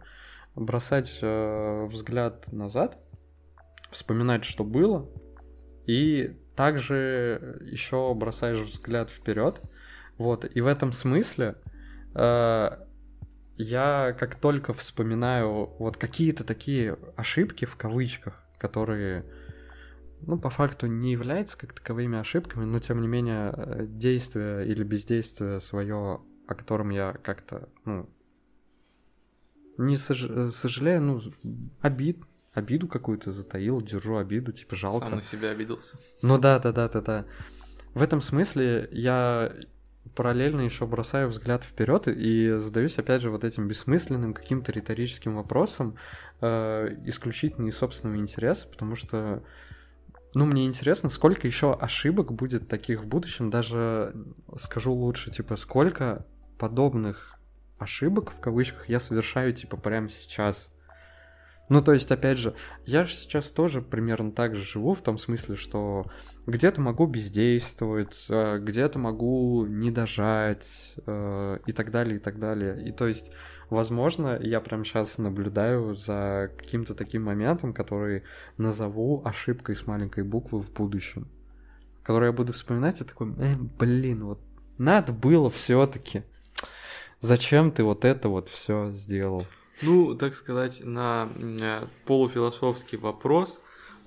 [0.55, 2.97] бросать э, взгляд назад,
[3.91, 5.07] вспоминать, что было,
[5.85, 9.61] и также еще бросаешь взгляд вперед,
[10.17, 11.57] вот, и в этом смысле
[12.15, 12.71] э,
[13.57, 19.25] я как только вспоминаю вот какие-то такие ошибки в кавычках, которые,
[20.21, 24.83] ну, по факту не являются как таковыми ошибками, но тем не менее э, действие или
[24.83, 28.09] бездействие свое, о котором я как-то, ну,
[29.77, 30.25] не сож...
[30.53, 31.21] сожалею, ну,
[31.81, 35.05] обид, обиду какую-то затаил, держу обиду, типа жалко.
[35.05, 35.97] Сам на себя обиделся.
[36.21, 37.25] Ну да, да, да, да, да.
[37.93, 39.53] В этом смысле я
[40.15, 45.95] параллельно еще бросаю взгляд вперед и задаюсь опять же вот этим бессмысленным каким-то риторическим вопросом,
[46.41, 49.43] э, исключительно из собственного интереса, потому что
[50.35, 54.15] ну, мне интересно, сколько еще ошибок будет таких в будущем, даже
[54.57, 56.25] скажу лучше, типа, сколько
[56.57, 57.39] подобных
[57.77, 60.72] ошибок, в кавычках, я совершаю, типа, прямо сейчас.
[61.69, 65.17] Ну, то есть, опять же, я же сейчас тоже примерно так же живу, в том
[65.17, 66.05] смысле, что
[66.45, 72.85] где-то могу бездействовать, э, где-то могу не дожать э, и так далее, и так далее.
[72.85, 73.31] И то есть,
[73.69, 78.23] возможно, я прямо сейчас наблюдаю за каким-то таким моментом, который
[78.57, 81.29] назову ошибкой с маленькой буквы в будущем.
[82.03, 84.41] Который я буду вспоминать и такой, э, блин, вот
[84.77, 86.23] надо было все-таки.
[87.21, 89.45] Зачем ты вот это вот все сделал?
[89.81, 93.61] Ну, так сказать, на э, полуфилософский вопрос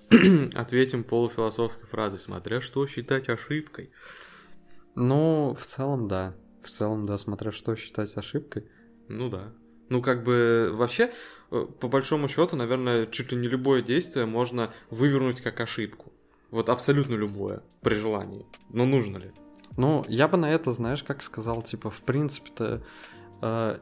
[0.55, 3.91] ответим полуфилософской фразой, смотря что считать ошибкой.
[4.95, 6.35] Ну, в целом, да.
[6.63, 8.69] В целом, да, смотря что считать ошибкой.
[9.09, 9.53] Ну да.
[9.89, 11.13] Ну, как бы вообще,
[11.51, 16.13] э, по большому счету, наверное, чуть ли не любое действие можно вывернуть как ошибку.
[16.51, 18.47] Вот абсолютно любое, при желании.
[18.71, 19.33] Но нужно ли?
[19.77, 22.83] Ну, я бы на это, знаешь, как сказал, типа, в принципе-то
[23.43, 23.79] э,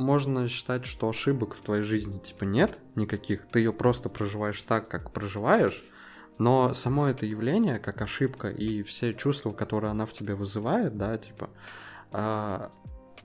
[0.00, 4.88] можно считать, что ошибок в твоей жизни типа нет никаких, ты ее просто проживаешь так,
[4.88, 5.84] как проживаешь,
[6.38, 11.18] но само это явление, как ошибка и все чувства, которые она в тебе вызывает, да,
[11.18, 11.50] типа,
[12.12, 12.72] а,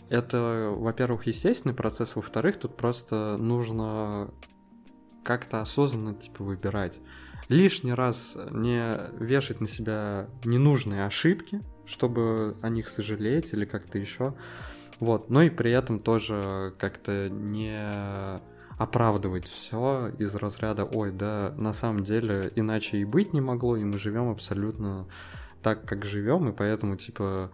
[0.10, 4.32] это, во-первых, естественный процесс, во-вторых, тут просто нужно
[5.24, 7.00] как-то осознанно, типа, выбирать.
[7.48, 14.36] Лишний раз не вешать на себя ненужные ошибки, чтобы о них сожалеть или как-то еще.
[15.00, 18.42] Вот, но и при этом тоже как-то не
[18.78, 23.84] оправдывать все из разряда, ой, да, на самом деле иначе и быть не могло, и
[23.84, 25.08] мы живем абсолютно
[25.62, 27.52] так, как живем, и поэтому, типа,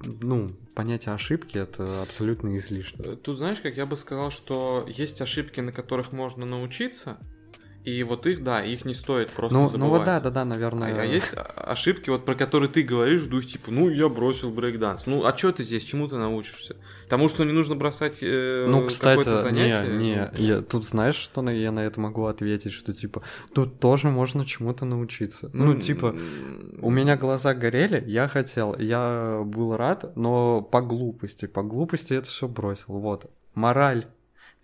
[0.00, 3.16] ну, понятие ошибки это абсолютно излишне.
[3.16, 7.18] Тут знаешь, как я бы сказал, что есть ошибки, на которых можно научиться,
[7.86, 9.90] и вот их, да, их не стоит просто ну, забывать.
[9.90, 10.92] Ну вот да, да, да, наверное.
[10.92, 14.50] А, а есть ошибки, вот про которые ты говоришь, в духе типа, ну я бросил
[14.50, 15.06] брейкданс.
[15.06, 16.74] Ну а что ты здесь, чему ты научишься?
[17.08, 19.96] Тому, что не нужно бросать э, ну, кстати, какое-то занятие?
[19.98, 23.22] Не, не, я, тут знаешь, что я на это могу ответить, что типа,
[23.54, 25.48] тут тоже можно чему-то научиться.
[25.52, 26.16] Ну, ну типа,
[26.80, 32.28] у меня глаза горели, я хотел, я был рад, но по глупости, по глупости это
[32.28, 32.98] все бросил.
[32.98, 33.30] Вот.
[33.54, 34.06] Мораль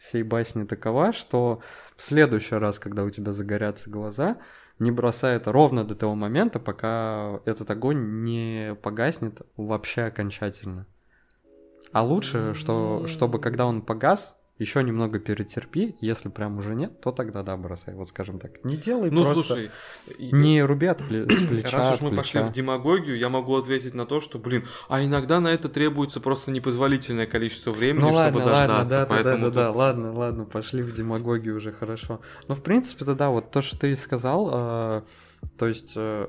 [0.03, 1.61] всей басни такова, что
[2.03, 4.39] следующий раз, когда у тебя загорятся глаза,
[4.79, 10.87] не бросай это ровно до того момента, пока этот огонь не погаснет вообще окончательно.
[11.93, 17.13] А лучше, что, чтобы когда он погас, еще немного перетерпи, если прям уже нет, то
[17.13, 18.65] тогда да, бросай, вот скажем так.
[18.65, 19.45] Не делай ну, просто...
[19.45, 19.71] слушай,
[20.19, 21.77] не руби от пле- с плеча.
[21.77, 22.23] Раз уж мы плеча.
[22.23, 26.21] пошли в демагогию, я могу ответить на то, что, блин, а иногда на это требуется
[26.21, 28.73] просто непозволительное количество времени, ну, чтобы ладно, дождаться.
[28.73, 29.55] Ладно, да, поэтому да, да, тут...
[29.55, 32.21] да, ладно, ладно, пошли в демагогию уже хорошо.
[32.49, 35.03] Ну, в принципе-то да, вот то, что ты сказал, э,
[35.59, 35.95] то есть...
[35.97, 36.29] Э,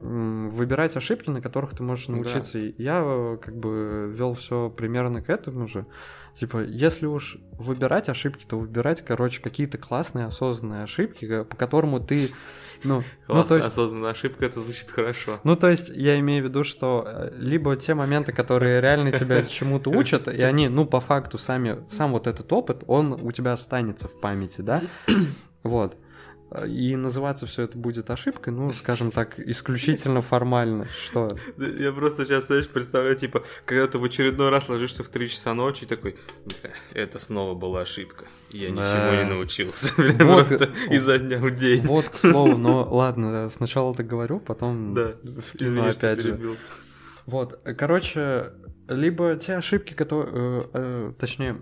[0.00, 2.58] выбирать ошибки, на которых ты можешь научиться.
[2.58, 2.72] Да.
[2.78, 5.86] Я э, как бы вел все примерно к этому же.
[6.34, 12.30] Типа, если уж выбирать ошибки, то выбирать, короче, какие-то классные осознанные ошибки, по которому ты...
[12.84, 15.40] Ну, Классная ну, то есть, осознанная ошибка, это звучит хорошо.
[15.42, 19.42] Ну, то есть, я имею в виду, что э, либо те моменты, которые реально тебя
[19.42, 23.52] чему-то учат, и они, ну, по факту сами, сам вот этот опыт, он у тебя
[23.52, 24.82] останется в памяти, да?
[25.64, 25.96] Вот.
[26.66, 30.86] И называться все это будет ошибкой, ну, скажем так, исключительно формально.
[30.86, 31.36] Что?
[31.58, 35.52] Я просто сейчас, знаешь, представляю, типа, когда ты в очередной раз ложишься в 3 часа
[35.52, 36.16] ночи и такой,
[36.94, 38.24] это снова была ошибка.
[38.50, 39.92] Я ничего не научился.
[40.28, 41.82] Вот, просто изо дня в день.
[41.82, 45.12] Вот, к слову, но ладно, сначала это говорю, потом да.
[45.54, 46.56] Извини, опять же.
[47.26, 48.52] Вот, короче,
[48.88, 51.60] либо те ошибки, которые, э, э, точнее,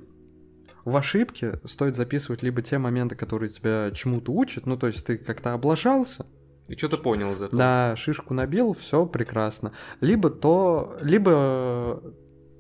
[0.87, 5.19] в ошибке стоит записывать либо те моменты, которые тебя чему-то учат, ну то есть ты
[5.19, 6.27] как-то облажался,
[6.69, 7.59] и что-то понял из этого.
[7.59, 9.73] Да, шишку набил, все прекрасно.
[10.01, 12.03] Либо то, либо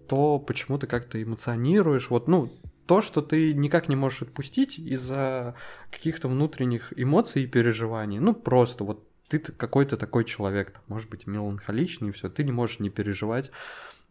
[0.09, 2.53] то, почему ты как-то эмоционируешь, вот, ну,
[2.87, 5.55] то, что ты никак не можешь отпустить из-за
[5.91, 8.19] каких-то внутренних эмоций и переживаний.
[8.19, 12.79] Ну, просто вот ты какой-то такой человек, может быть, меланхоличный, и все, ты не можешь
[12.79, 13.51] не переживать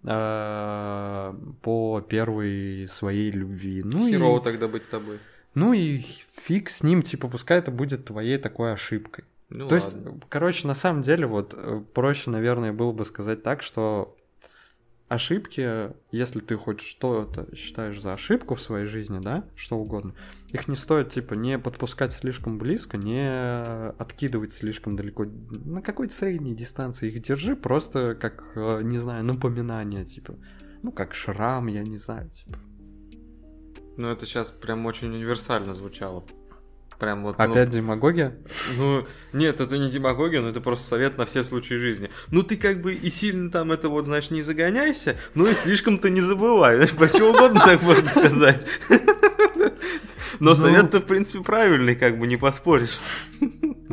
[0.08, 3.82] Э, по первой своей любви.
[3.84, 4.44] Ну Херово и...
[4.44, 5.20] тогда быть тобой.
[5.56, 9.24] Ну и фиг с ним, типа, пускай это будет твоей такой ошибкой.
[9.50, 10.10] Ну, То ладно.
[10.10, 14.15] есть, короче, на самом деле, вот э, проще, наверное, было бы сказать так, что
[15.08, 20.16] ошибки, если ты хоть что-то считаешь за ошибку в своей жизни, да, что угодно,
[20.50, 23.30] их не стоит, типа, не подпускать слишком близко, не
[24.00, 30.06] откидывать слишком далеко, на какой-то средней дистанции их держи, просто как, э, не знаю, напоминание,
[30.06, 30.36] типа,
[30.82, 32.58] ну, как шрам, я не знаю, типа.
[33.98, 36.26] Ну, это сейчас прям очень универсально звучало.
[37.00, 37.36] Прям вот.
[37.38, 38.36] Опять ну, демагогия?
[38.78, 42.10] Ну, нет, это не демагогия, но это просто совет на все случаи жизни.
[42.32, 46.10] Ну, ты как бы и сильно там это вот, знаешь, не загоняйся, ну и слишком-то
[46.10, 46.76] не забывай.
[46.76, 48.66] Знаешь, про что угодно так можно сказать.
[50.40, 50.56] Но ну...
[50.56, 53.00] совет-то, в принципе, правильный, как бы не поспоришь.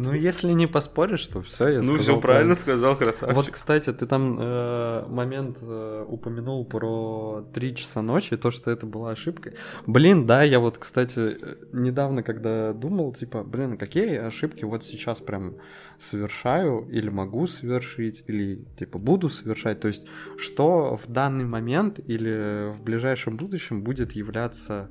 [0.03, 3.37] Ну, если не поспоришь, то все, я Ну, все правильно сказал, красавчик.
[3.37, 8.85] Вот, кстати, ты там э, момент э, упомянул про 3 часа ночи, то, что это
[8.85, 9.55] была ошибкой.
[9.87, 11.37] Блин, да, я вот, кстати,
[11.73, 15.55] недавно, когда думал, типа, блин, какие ошибки вот сейчас прям
[15.99, 19.79] совершаю или могу совершить, или, типа, буду совершать.
[19.79, 24.91] То есть, что в данный момент или в ближайшем будущем будет являться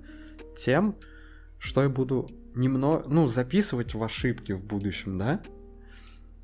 [0.56, 0.96] тем,
[1.60, 5.42] что я буду немного, ну, записывать в ошибки в будущем, да?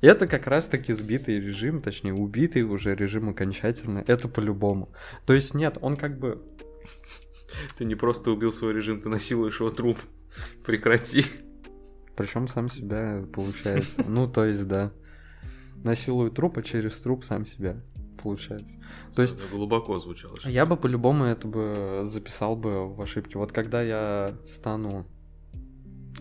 [0.00, 4.04] Это как раз-таки сбитый режим, точнее, убитый уже режим окончательно.
[4.06, 4.92] Это по-любому.
[5.26, 6.42] То есть нет, он как бы...
[7.76, 9.98] Ты не просто убил свой режим, ты насилуешь его труп.
[10.64, 11.24] Прекрати.
[12.14, 14.04] Причем сам себя, получается.
[14.06, 14.92] Ну, то есть, да.
[15.82, 17.82] Насилую труп, а через труп сам себя
[18.22, 18.78] получается.
[19.14, 20.36] То есть глубоко звучало.
[20.44, 23.38] Я бы по-любому это бы записал бы в ошибке.
[23.38, 25.06] Вот когда я стану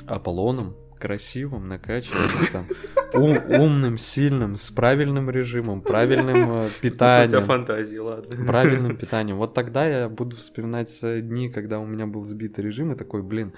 [0.06, 2.66] Аполлоном, красивым, накачанным, там,
[3.14, 7.44] ум, умным, сильным, с правильным режимом, правильным э, питанием.
[7.44, 8.46] Фантазии, ладно.
[8.46, 9.38] Правильным питанием.
[9.38, 13.22] Вот тогда я буду вспоминать э, дни, когда у меня был сбитый режим, и такой,
[13.22, 13.54] блин,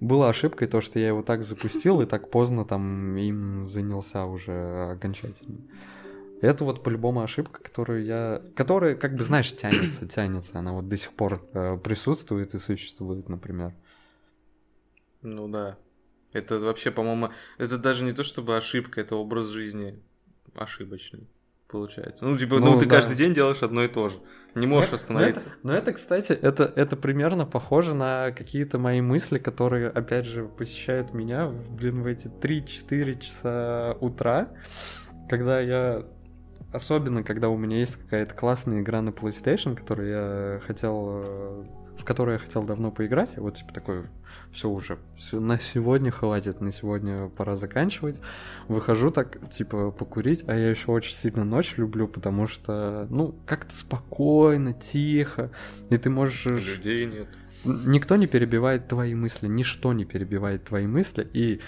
[0.00, 4.90] была ошибкой то, что я его так запустил и так поздно там им занялся уже
[4.92, 5.58] окончательно.
[6.40, 8.42] Это вот по-любому ошибка, которую я...
[8.54, 10.58] Которая, как бы, знаешь, тянется, тянется.
[10.58, 13.72] Она вот до сих пор э, присутствует и существует, например.
[15.24, 15.76] Ну да.
[16.32, 20.00] Это вообще, по-моему, это даже не то чтобы ошибка, это образ жизни
[20.54, 21.28] ошибочный
[21.74, 22.24] получается.
[22.24, 22.96] Ну, типа, ну, ну ты да.
[22.96, 24.18] каждый день делаешь одно и то же.
[24.54, 25.48] Не можешь но, остановиться.
[25.48, 30.24] Но это, но это, кстати, это, это примерно похоже на какие-то мои мысли, которые, опять
[30.24, 34.50] же, посещают меня, блин, в эти 3-4 часа утра,
[35.28, 36.06] когда я
[36.72, 41.64] Особенно, когда у меня есть какая-то классная игра на PlayStation, которую я хотел, э,
[42.04, 43.38] в которую я хотел давно поиграть.
[43.38, 44.02] вот типа такой,
[44.50, 48.20] все уже, все, на сегодня хватит, на сегодня пора заканчивать.
[48.68, 53.74] Выхожу так, типа, покурить, а я еще очень сильно ночь люблю, потому что, ну, как-то
[53.74, 55.50] спокойно, тихо,
[55.88, 56.44] и ты можешь...
[56.44, 57.26] Людей нет.
[57.64, 61.62] Никто не перебивает твои мысли, ничто не перебивает твои мысли, и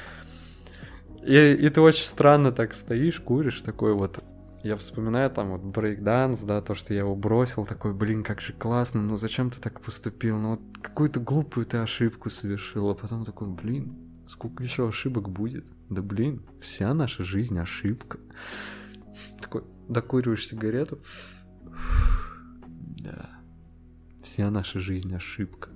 [1.22, 4.22] и, и ты очень странно так стоишь, куришь, такой вот
[4.66, 8.52] я вспоминаю там вот брейкданс, да, то, что я его бросил, такой, блин, как же
[8.52, 13.24] классно, ну зачем ты так поступил, ну вот какую-то глупую ты ошибку совершил, а потом
[13.24, 15.64] такой, блин, сколько еще ошибок будет?
[15.88, 18.18] Да блин, вся наша жизнь ошибка.
[19.40, 20.98] Такой, докуриваешь сигарету,
[22.98, 23.30] да,
[24.22, 25.70] вся наша жизнь ошибка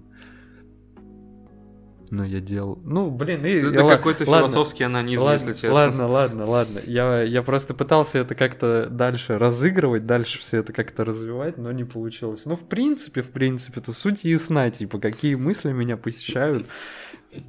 [2.10, 2.78] но я делал...
[2.84, 3.50] Ну, блин, и...
[3.50, 5.72] Это какой-то философский анонизм, ладно, если честно.
[5.72, 6.80] Ладно, ладно, ладно.
[6.86, 11.84] Я, я просто пытался это как-то дальше разыгрывать, дальше все это как-то развивать, но не
[11.84, 12.44] получилось.
[12.44, 16.66] Ну, в принципе, в принципе, то суть ясна, типа, какие мысли меня посещают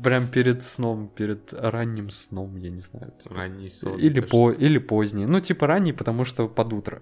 [0.04, 3.14] прям перед сном, перед ранним сном, я не знаю.
[3.22, 3.36] Типа.
[3.36, 3.98] Ранний сон.
[3.98, 5.26] Или, по, или поздний.
[5.26, 7.02] Ну, типа ранний, потому что под утро.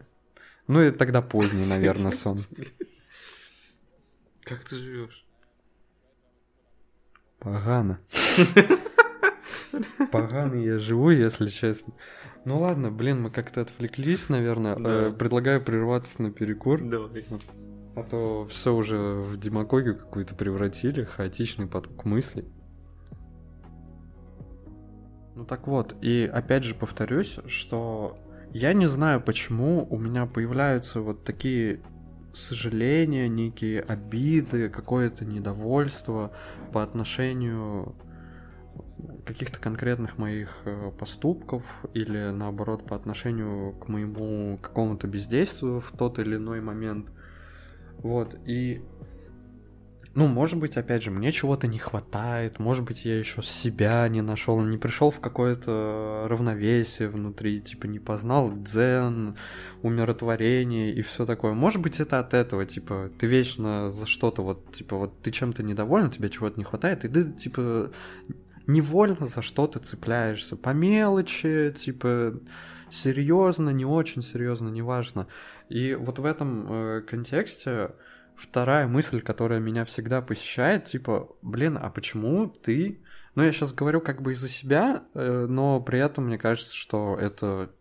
[0.68, 2.40] Ну, и тогда поздний, наверное, сон.
[4.44, 5.26] Как ты живешь?
[7.40, 8.00] Погано.
[10.12, 11.94] Погано я живу, если честно.
[12.46, 14.76] Ну ладно, блин, мы как-то отвлеклись, наверное.
[14.76, 15.08] Да.
[15.08, 16.82] Э, предлагаю прерваться на перекур.
[16.82, 17.26] Давай.
[17.96, 22.46] А то все уже в демагогию какую-то превратили, хаотичный поток мыслей.
[25.36, 28.18] Ну так вот, и опять же повторюсь, что
[28.52, 31.82] я не знаю, почему у меня появляются вот такие
[32.40, 36.32] сожаления, некие обиды, какое-то недовольство
[36.72, 37.96] по отношению
[39.26, 46.20] каких-то конкретных моих э, поступков или наоборот по отношению к моему какому-то бездействию в тот
[46.20, 47.12] или иной момент.
[48.00, 48.82] Вот, и
[50.16, 54.22] ну, может быть, опять же, мне чего-то не хватает, может быть, я еще себя не
[54.22, 59.36] нашел, не пришел в какое-то равновесие внутри, типа не познал дзен,
[59.84, 61.54] умиротворение и все такое.
[61.54, 65.62] Может быть, это от этого, типа, ты вечно за что-то вот, типа, вот ты чем-то
[65.62, 67.92] недоволен, тебе чего-то не хватает, и ты, типа,
[68.66, 72.34] невольно за что-то цепляешься по мелочи, типа,
[72.90, 75.28] серьезно, не очень серьезно, неважно.
[75.70, 77.92] И вот в этом э, контексте
[78.40, 83.02] вторая мысль, которая меня всегда посещает, типа, блин, а почему ты...
[83.36, 87.18] Ну, я сейчас говорю как бы из-за себя, э, но при этом мне кажется, что
[87.20, 87.72] это,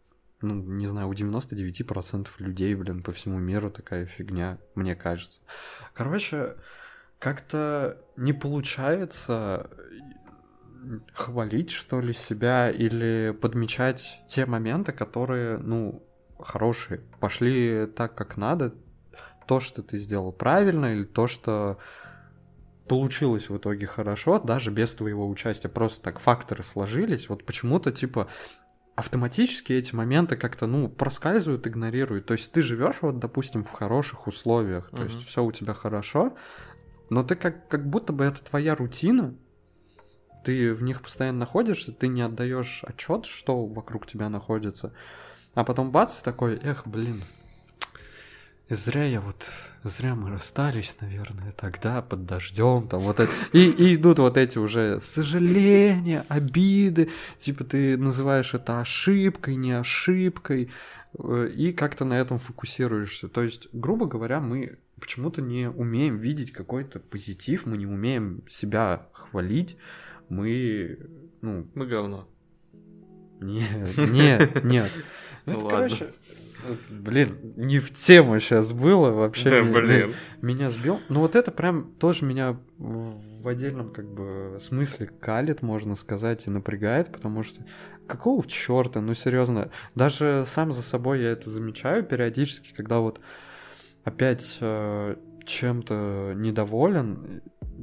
[0.42, 5.40] ну, не знаю, у 99% людей, блин, по всему миру такая фигня, мне кажется.
[5.94, 6.56] Короче,
[7.18, 9.70] как-то не получается
[11.14, 16.04] хвалить, что ли, себя или подмечать те моменты, которые, ну,
[16.38, 18.74] хорошие, пошли так, как надо,
[19.48, 21.78] то, что ты сделал правильно, или то, что
[22.86, 28.28] получилось в итоге хорошо, даже без твоего участия, просто так факторы сложились, вот почему-то, типа,
[28.94, 32.26] автоматически эти моменты как-то, ну, проскальзывают, игнорируют.
[32.26, 35.04] То есть ты живешь, вот, допустим, в хороших условиях, то uh-huh.
[35.04, 36.36] есть все у тебя хорошо,
[37.08, 39.34] но ты как, как будто бы это твоя рутина,
[40.44, 44.92] ты в них постоянно находишься, ты не отдаешь отчет, что вокруг тебя находится,
[45.54, 47.22] а потом бац, такой, эх, блин,
[48.74, 49.50] зря я вот,
[49.82, 53.32] зря мы расстались, наверное, тогда под дождем, там вот это.
[53.52, 60.70] И, и идут вот эти уже сожаления, обиды, типа ты называешь это ошибкой, не ошибкой,
[61.18, 63.28] э, и как-то на этом фокусируешься.
[63.28, 69.06] То есть, грубо говоря, мы почему-то не умеем видеть какой-то позитив, мы не умеем себя
[69.12, 69.76] хвалить,
[70.28, 70.98] мы,
[71.40, 71.66] ну...
[71.74, 72.28] Мы говно.
[73.40, 74.90] Нет, нет, нет.
[75.46, 76.12] Ну, это, короче,
[76.90, 79.50] Блин, не в тему сейчас было вообще.
[79.50, 80.14] Да, меня, блин.
[80.42, 81.00] Меня сбил.
[81.08, 86.50] Ну вот это прям тоже меня в отдельном как бы смысле калит, можно сказать, и
[86.50, 87.62] напрягает, потому что
[88.06, 93.20] какого черта, ну серьезно, даже сам за собой я это замечаю периодически, когда вот
[94.04, 97.42] опять э, чем-то недоволен,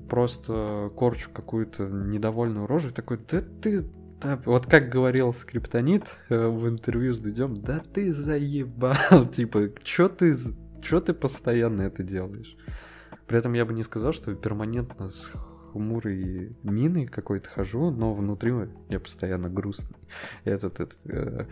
[0.10, 3.86] просто корчу какую-то недовольную рожу, и такой, да ты
[4.26, 10.10] да, вот как говорил Скриптонит э, в интервью с Дудем, да ты заебал, типа, чё
[10.10, 10.36] ты,
[10.82, 12.58] чё ты постоянно это делаешь?
[13.28, 15.30] При этом я бы не сказал, что перманентно с
[15.72, 18.52] хмурой миной какой-то хожу, но внутри
[18.90, 19.98] я постоянно грустный.
[20.44, 21.46] Этот, этот э,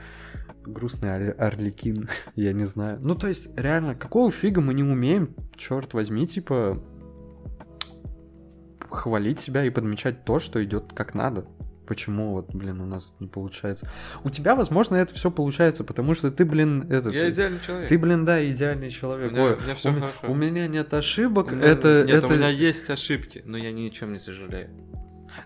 [0.63, 2.97] грустный орликин, я не знаю.
[3.01, 6.83] Ну, то есть, реально, какого фига мы не умеем, черт возьми, типа,
[8.89, 11.45] хвалить себя и подмечать то, что идет как надо
[11.85, 13.89] почему вот, блин, у нас не получается.
[14.23, 17.13] У тебя, возможно, это все получается, потому что ты, блин, этот...
[17.13, 17.89] Я идеальный человек.
[17.89, 19.31] Ты, блин, да, идеальный человек.
[19.31, 20.17] У меня, Ой, у меня все у, хорошо.
[20.23, 22.03] У меня нет ошибок, у меня, это...
[22.05, 22.27] Нет, это...
[22.27, 24.69] у меня есть ошибки, но я ни о чем не сожалею.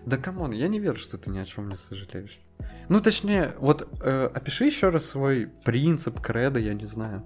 [0.04, 2.40] Да come on, я не верю, что ты ни о чем не сожалеешь.
[2.88, 7.22] Ну, точнее, вот э, опиши еще раз свой принцип, кредо, я не знаю.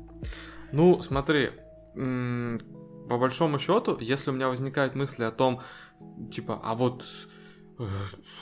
[0.73, 1.51] Ну, смотри,
[1.95, 5.61] по большому счету, если у меня возникают мысли о том,
[6.33, 7.05] типа, а вот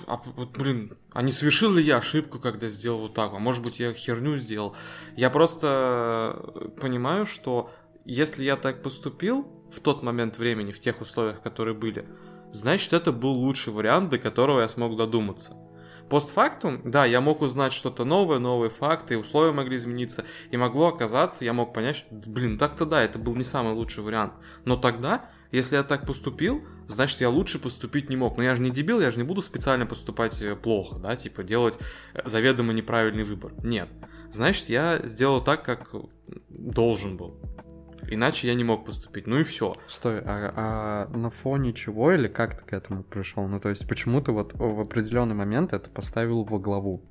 [0.07, 3.33] а вот, блин, а не совершил ли я ошибку, когда сделал вот так?
[3.33, 4.77] А может быть, я херню сделал?
[5.17, 7.71] Я просто понимаю, что
[8.05, 12.09] если я так поступил в тот момент времени, в тех условиях, которые были,
[12.53, 15.57] значит, это был лучший вариант, до которого я смог додуматься.
[16.09, 21.45] Постфактум, да, я мог узнать что-то новое, новые факты, условия могли измениться, и могло оказаться,
[21.45, 24.33] я мог понять, что, блин, так-то да, это был не самый лучший вариант.
[24.65, 28.37] Но тогда если я так поступил, значит, я лучше поступить не мог.
[28.37, 31.43] Но я же не дебил, я же не буду специально поступать э, плохо, да, типа
[31.43, 31.79] делать
[32.15, 33.53] э, заведомо неправильный выбор.
[33.63, 33.89] Нет.
[34.31, 35.91] Значит, я сделал так, как
[36.49, 37.41] должен был.
[38.09, 39.27] Иначе я не мог поступить.
[39.27, 39.77] Ну и все.
[39.87, 40.53] Стой, а,
[41.13, 43.47] а на фоне чего или как ты к этому пришел?
[43.47, 47.05] Ну, то есть, почему ты вот в определенный момент это поставил во главу?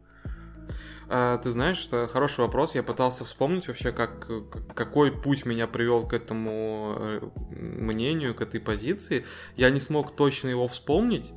[1.12, 2.76] А, ты знаешь, это хороший вопрос.
[2.76, 4.28] Я пытался вспомнить вообще, как,
[4.76, 9.26] какой путь меня привел к этому э, мнению, к этой позиции.
[9.56, 11.32] Я не смог точно его вспомнить,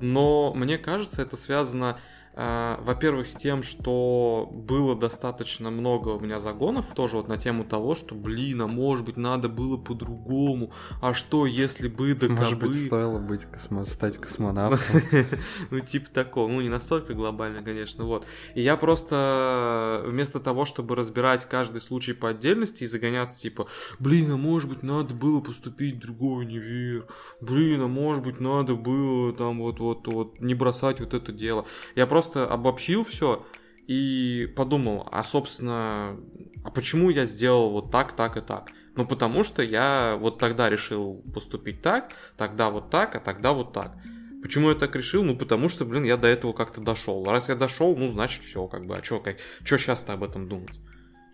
[0.00, 1.98] но мне кажется, это связано
[2.38, 7.96] во-первых, с тем, что было достаточно много у меня загонов, тоже вот на тему того,
[7.96, 10.72] что, блин, а может быть, надо было по-другому,
[11.02, 13.84] а что, если бы да Может быть, стоило быть космо...
[13.84, 15.02] стать космонавтом.
[15.70, 18.24] Ну, типа такого, ну, не настолько глобально, конечно, вот.
[18.54, 23.66] И я просто вместо того, чтобы разбирать каждый случай по отдельности и загоняться, типа,
[23.98, 27.06] блин, а может быть, надо было поступить в другой универ,
[27.40, 31.66] блин, а может быть, надо было там вот-вот-вот не бросать вот это дело.
[31.96, 33.46] Я просто просто обобщил все
[33.86, 36.18] и подумал, а собственно,
[36.64, 38.70] а почему я сделал вот так, так и так?
[38.96, 43.72] Ну, потому что я вот тогда решил поступить так, тогда вот так, а тогда вот
[43.72, 43.96] так.
[44.42, 45.24] Почему я так решил?
[45.24, 47.24] Ну, потому что, блин, я до этого как-то дошел.
[47.24, 48.96] Раз я дошел, ну, значит, все, как бы.
[48.96, 50.78] А что, как, что сейчас-то об этом думать?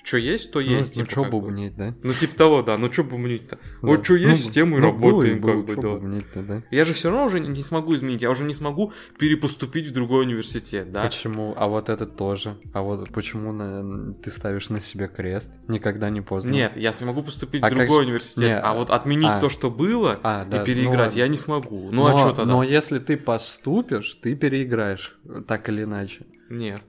[0.04, 0.96] Что есть, то ну, есть.
[0.96, 1.94] Ну, типа, что бубнить, да?
[2.02, 2.76] Ну, типа того, да.
[2.76, 3.56] Ну, что бубнить-то?
[3.56, 3.88] Да.
[3.88, 6.42] Вот что есть, ну, с тем и ну, работаем, было, как было, бы, да.
[6.42, 6.62] да.
[6.70, 10.24] Я же все равно уже не смогу изменить, я уже не смогу перепоступить в другой
[10.24, 11.02] университет, да?
[11.02, 11.54] Почему?
[11.56, 12.58] А вот это тоже.
[12.74, 14.14] А вот почему на...
[14.14, 15.52] ты ставишь на себе крест?
[15.68, 16.50] Никогда не поздно.
[16.50, 18.06] Нет, я смогу поступить а в другой как...
[18.06, 18.60] университет, Нет.
[18.62, 19.40] а вот отменить а.
[19.40, 20.62] то, что было, а, да.
[20.62, 21.90] и переиграть ну, я не смогу.
[21.90, 22.52] Ну, а но, а что тогда?
[22.52, 26.26] Но если ты поступишь, ты переиграешь, так или иначе.
[26.50, 26.82] Нет.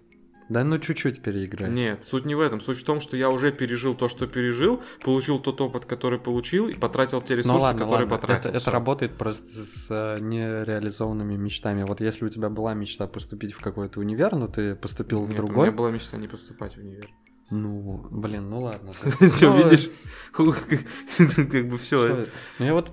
[0.47, 1.71] Да ну чуть-чуть переиграть.
[1.71, 2.61] Нет, суть не в этом.
[2.61, 6.67] Суть в том, что я уже пережил то, что пережил, получил тот опыт, который получил,
[6.67, 8.15] и потратил те ресурсы, Ну ладно, которые ладно.
[8.17, 8.49] потратил.
[8.49, 11.83] Это, это работает просто с э, нереализованными мечтами.
[11.83, 15.37] Вот если у тебя была мечта поступить в какой-то универ, но ты поступил в Нет,
[15.37, 15.55] другой.
[15.55, 17.09] У меня была мечта не поступать в универ.
[17.49, 18.91] Ну, блин, ну ладно.
[19.21, 19.89] Все, Ну, видишь?
[20.33, 22.25] Как бы все.
[22.59, 22.91] Ну я вот,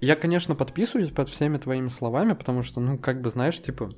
[0.00, 3.90] я, конечно, подписываюсь под всеми твоими словами, потому что, ну, как бы, знаешь, типа,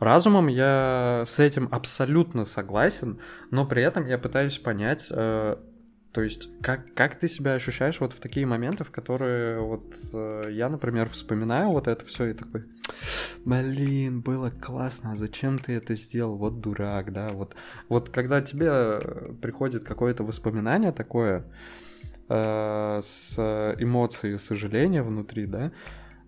[0.00, 3.20] разумом я с этим абсолютно согласен,
[3.50, 5.56] но при этом я пытаюсь понять, э,
[6.12, 10.48] то есть, как, как ты себя ощущаешь вот в такие моменты, в которые вот э,
[10.50, 12.64] я, например, вспоминаю вот это все и такой,
[13.44, 17.54] блин, было классно, а зачем ты это сделал, вот дурак, да, вот,
[17.88, 19.00] вот когда тебе
[19.42, 21.44] приходит какое-то воспоминание такое,
[22.28, 23.38] э, с
[23.78, 25.72] эмоцией сожаления внутри, да,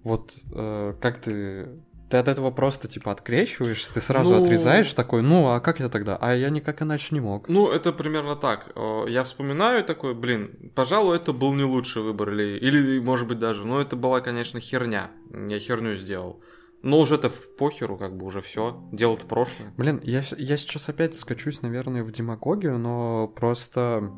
[0.03, 1.69] вот э, как ты...
[2.11, 5.89] Ты от этого просто, типа, открещиваешься, ты сразу Ну- отрезаешь такой, ну, а как я
[5.89, 6.17] тогда?
[6.21, 7.49] А я никак иначе не мог.
[7.49, 8.73] Ну, это примерно так.
[8.75, 13.39] Э, Я вспоминаю такой, блин, пожалуй, это был не лучший выбор, или, или может быть
[13.39, 15.11] даже, но это была, конечно, херня.
[15.49, 16.41] Я херню сделал.
[16.83, 18.83] Но уже это в похеру, как бы уже все.
[18.91, 19.73] Дело-то прошлое.
[19.77, 24.11] Блин, я, я сейчас опять скачусь, наверное, в демагогию, но просто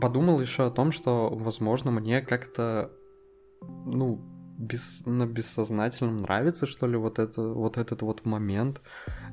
[0.00, 2.90] подумал еще о том, что, возможно, мне как-то,
[3.60, 4.20] ну,
[4.58, 8.80] без, на бессознательном нравится, что ли, вот, это, вот этот вот момент.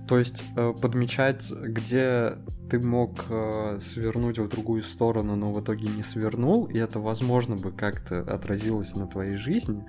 [0.08, 2.34] То есть э, подмечать, где
[2.70, 7.56] ты мог э, свернуть в другую сторону, но в итоге не свернул, и это, возможно,
[7.56, 9.86] бы как-то отразилось на твоей жизни.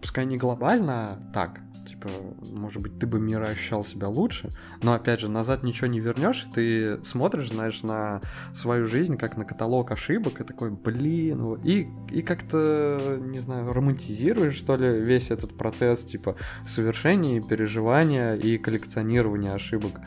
[0.00, 2.08] Пускай не глобально, а так, типа,
[2.40, 4.50] может быть, ты бы мира ощущал себя лучше,
[4.82, 8.20] но, опять же, назад ничего не вернешь, ты смотришь, знаешь, на
[8.52, 13.72] свою жизнь, как на каталог ошибок, и такой, блин, вот», и, и как-то, не знаю,
[13.72, 20.00] романтизируешь, что ли, весь этот процесс, типа, совершения, переживания и коллекционирования ошибок.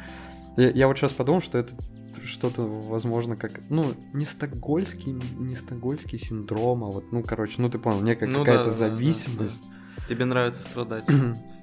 [0.57, 1.75] Я, я вот сейчас подумал, что это
[2.23, 7.77] что-то, возможно, как, ну, не стокгольский, не стокгольский синдром, а вот, ну, короче, ну, ты
[7.77, 9.61] понял, некая Ну да, какая-то да, да, зависимость.
[10.07, 11.05] Тебе нравится страдать.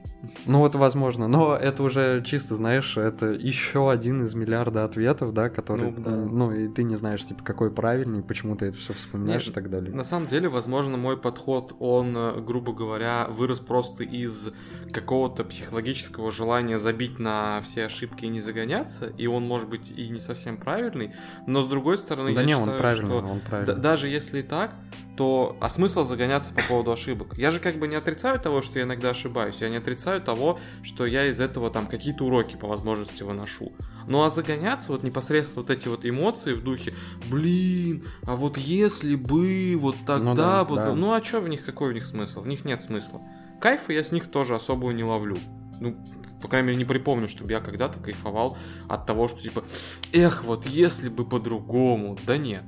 [0.47, 5.49] Ну вот возможно, но это уже чисто, знаешь, это еще один из миллиарда ответов, да,
[5.49, 6.11] который, Ну, да.
[6.11, 9.55] ну и ты не знаешь, типа, какой правильный, почему ты это все вспоминаешь Нет, и
[9.55, 9.95] так далее.
[9.95, 14.53] На самом деле, возможно, мой подход, он, э, грубо говоря, вырос просто из
[14.93, 20.09] какого-то психологического желания забить на все ошибки и не загоняться, и он, может быть, и
[20.09, 21.15] не совсем правильный,
[21.47, 23.77] но с другой стороны, да я не, считаю, он правильный, что он правильный.
[23.77, 24.75] даже если так,
[25.17, 27.37] то а смысл загоняться по поводу ошибок?
[27.37, 30.59] Я же как бы не отрицаю того, что я иногда ошибаюсь, я не отрицаю того,
[30.83, 33.73] что я из этого там какие-то уроки по возможности выношу.
[34.07, 36.95] Ну а загоняться вот непосредственно вот эти вот эмоции в духе,
[37.31, 40.95] блин, а вот если бы вот тогда, Ну да, вот, да.
[40.95, 42.41] ну а что в них, какой в них смысл?
[42.41, 43.21] В них нет смысла.
[43.63, 45.39] Кайфа я с них тоже особо не ловлю.
[45.81, 45.97] Ну,
[46.43, 48.59] по крайней мере, не припомню, чтобы я когда-то кайфовал
[48.89, 49.65] от того, что типа,
[50.13, 52.19] эх, вот если бы по-другому.
[52.27, 52.65] Да нет.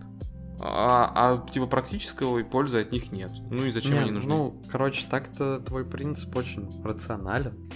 [0.61, 3.33] А, а, типа практического и пользы от них нет.
[3.51, 4.29] Ну и зачем Не, они нужны?
[4.29, 7.71] Ну, короче, так-то твой принцип очень рационален,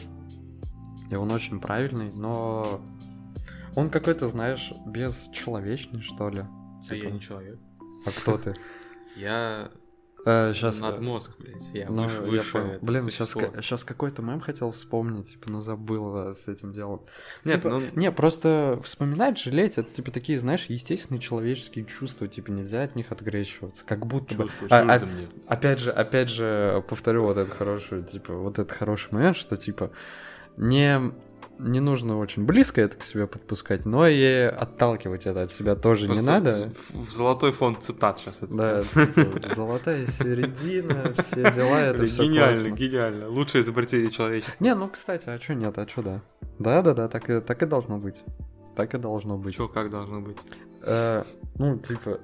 [1.10, 2.80] и он очень правильный, но
[3.74, 6.44] он какой-то, знаешь, бесчеловечный, что ли.
[6.88, 7.12] а я типа.
[7.12, 7.58] не человек.
[8.06, 8.54] А кто ты?
[9.16, 9.70] Я
[10.54, 10.80] Сейчас...
[10.80, 11.68] надмозг, блядь.
[11.72, 15.60] Я Ну, выше, я выше это Блин, сейчас, сейчас какой-то мем хотел вспомнить, типа, но
[15.60, 17.02] забыл а, с этим делом.
[17.44, 22.50] Нет, Типа, ну, Не, просто вспоминать, жалеть, это типа такие, знаешь, естественные человеческие чувства, типа
[22.50, 24.44] нельзя от них отгрещиваться, как будто бы.
[24.44, 25.28] чувствую, А- чуждо а- мне.
[25.46, 29.90] Опять же, опять же, повторю вот этот хороший, типа, вот этот хороший момент, что типа
[30.56, 31.12] не
[31.58, 36.02] не нужно очень близко это к себе подпускать, но и отталкивать это от себя тоже
[36.02, 36.70] не Просто надо.
[36.70, 38.54] В, в золотой фонд цитат сейчас это.
[38.54, 43.28] Да, типа, золотая середина, все дела, это все гениально, гениально.
[43.28, 44.62] Лучшее изобретение человечества.
[44.62, 46.22] Не, ну, кстати, а чё нет, а чё да?
[46.58, 48.22] Да-да-да, так и, так и должно быть.
[48.76, 49.54] Так и должно быть.
[49.54, 50.38] Чё, как должно быть?
[50.82, 51.24] Э,
[51.56, 52.20] ну, типа,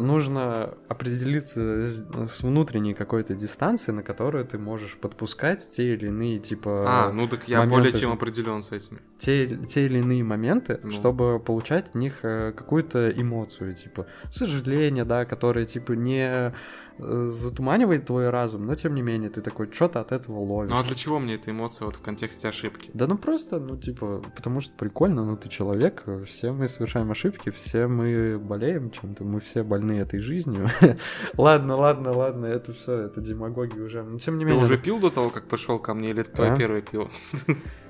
[0.00, 6.38] нужно определиться с с внутренней какой-то дистанцией, на которую ты можешь подпускать те или иные,
[6.38, 8.98] типа, А, ну так я моменты более чем определен с этим.
[9.18, 10.90] те, те или иные моменты, Ну.
[10.90, 16.52] чтобы получать от них э, какую-то эмоцию, типа, сожаление, да, которое, типа, не э,
[17.00, 20.70] затуманивает твой разум, но, тем не менее, ты такой, что-то от этого ловишь.
[20.70, 22.90] Ну а для чего мне эта эмоция вот в контексте ошибки?
[22.94, 27.50] Да ну просто, ну типа, потому что прикольно, ну ты человек, все мы совершаем ошибки,
[27.50, 30.68] все мы болеем чем-то, мы все больны этой жизнью.
[31.36, 34.02] ладно, ладно, ладно, это все, это демагогия уже.
[34.02, 34.64] Но тем не Ты менее.
[34.64, 36.56] уже пил до того, как пришел ко мне, или это твое Да.
[36.56, 37.10] первое пиво?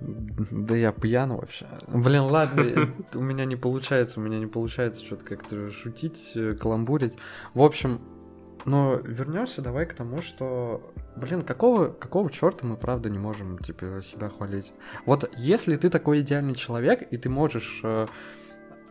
[0.00, 1.66] Да я пьян вообще.
[1.88, 2.64] Блин, ладно,
[3.14, 7.16] у меня не получается, у меня не получается что-то как-то шутить, э, каламбурить.
[7.54, 8.00] В общем,
[8.64, 14.02] Но вернемся давай к тому, что, блин, какого, какого черта мы правда не можем, типа,
[14.02, 14.72] себя хвалить?
[15.06, 18.06] Вот если ты такой идеальный человек, и ты можешь э,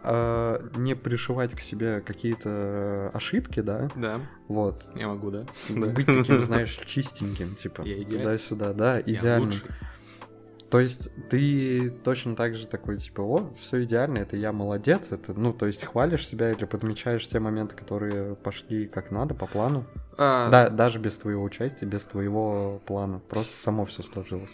[0.04, 3.90] э, не пришивать к себе какие-то ошибки, да?
[3.96, 4.88] Да, Вот.
[4.96, 5.46] я могу, да?
[5.70, 9.50] Быть таким, знаешь, чистеньким, типа, Я туда-сюда, да, Я идеальным.
[9.50, 9.70] лучший.
[10.70, 15.34] То есть ты точно так же такой, типа, о, все идеально, это я молодец, это,
[15.34, 19.86] ну, то есть хвалишь себя или подмечаешь те моменты, которые пошли как надо, по плану.
[20.18, 23.20] А, Да, даже без твоего участия, без твоего плана.
[23.30, 24.52] Просто само все сложилось.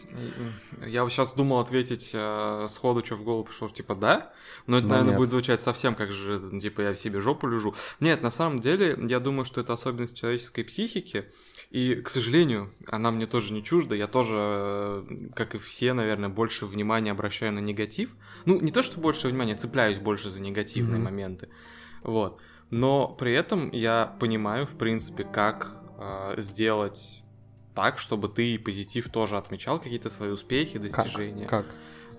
[0.85, 4.33] Я вот сейчас думал ответить э, сходу, что в голову пришло, что типа да,
[4.67, 5.17] но это, Но наверное, нет.
[5.17, 7.73] будет звучать совсем как же, типа я в себе жопу лежу.
[7.99, 11.25] Нет, на самом деле, я думаю, что это особенность человеческой психики,
[11.73, 16.29] и, к сожалению, она мне тоже не чужда, я тоже, э, как и все, наверное,
[16.29, 18.15] больше внимания обращаю на негатив.
[18.45, 21.03] Ну, не то, что больше внимания, цепляюсь больше за негативные Мгм.
[21.05, 21.49] моменты,
[22.03, 22.39] вот.
[22.69, 27.23] Но при этом я понимаю, в принципе, как э, сделать
[27.75, 31.45] так, чтобы ты позитив тоже отмечал какие-то свои успехи, достижения.
[31.47, 31.65] Как?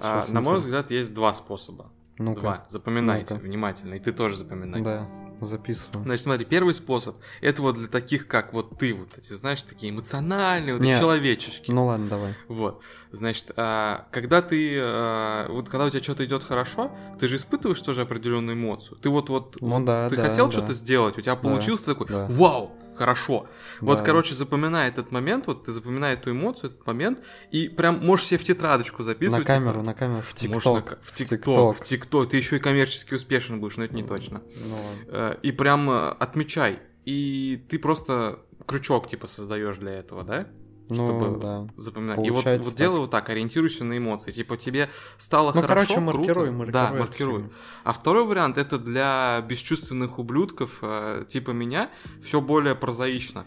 [0.01, 1.93] А, Сейчас на мой взгляд, есть два способа.
[2.19, 2.41] Ну-ка.
[2.41, 2.65] Два.
[2.69, 3.45] Запоминайте Ну-ка.
[3.47, 4.83] внимательно, и ты тоже запоминай.
[4.83, 5.09] Да,
[5.41, 6.05] записываю.
[6.05, 9.91] Значит, смотри, первый способ это вот для таких, как вот ты, вот эти, знаешь, такие
[9.93, 10.93] эмоциональные, вот Не.
[10.93, 11.71] эти человечешки.
[11.71, 12.35] Ну ладно, давай.
[12.49, 17.37] Вот, значит, а, когда ты, а, вот когда у тебя что-то идет хорошо, ты же
[17.37, 18.99] испытываешь тоже определенную эмоцию.
[18.99, 20.53] Ты вот вот, Ну да, ты да, хотел да.
[20.53, 22.27] что-то сделать, у тебя получилось, ты такой, да.
[22.31, 23.49] вау, хорошо.
[23.81, 24.05] Вот, Да.
[24.05, 28.39] короче, запоминай этот момент, вот ты запоминай эту эмоцию, этот момент, и прям можешь себе
[28.39, 29.47] в тетрадочку На записывать.
[29.47, 30.99] камеру, типа, на камеру, в на ТикТок.
[31.03, 32.29] в ТикТок, в ТикТок.
[32.31, 34.43] Ты еще и коммерчески успешен будешь, но это не точно.
[34.67, 34.77] Ну.
[35.09, 36.79] Э, И прям э, отмечай.
[37.05, 40.47] И ты просто крючок типа создаешь для этого, да?
[40.93, 41.67] Чтобы Ну, да.
[41.77, 42.19] запоминать.
[42.19, 44.31] И вот, Получается вот делай вот так, ориентируйся на эмоции.
[44.33, 46.51] Типа тебе стало Ну, хорошо, короче, круто.
[46.51, 46.71] маркируй.
[46.73, 47.35] Да, маркируй.
[47.43, 47.53] фигню.
[47.85, 51.91] А второй вариант это для бесчувственных ублюдков э, типа меня
[52.23, 53.47] все более прозаично.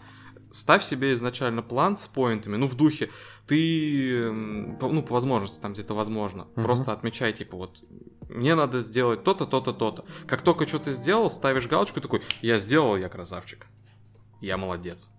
[0.50, 3.10] Ставь себе изначально план с поинтами, ну в духе
[3.46, 6.64] ты, ну по возможности там где-то возможно, Мгм.
[6.64, 7.82] просто отмечай типа вот
[8.30, 10.04] мне надо сделать то-то, то-то, то-то.
[10.26, 13.66] Как только что ты сделал, ставишь галочку такой, я сделал, я красавчик,
[14.40, 15.10] я молодец.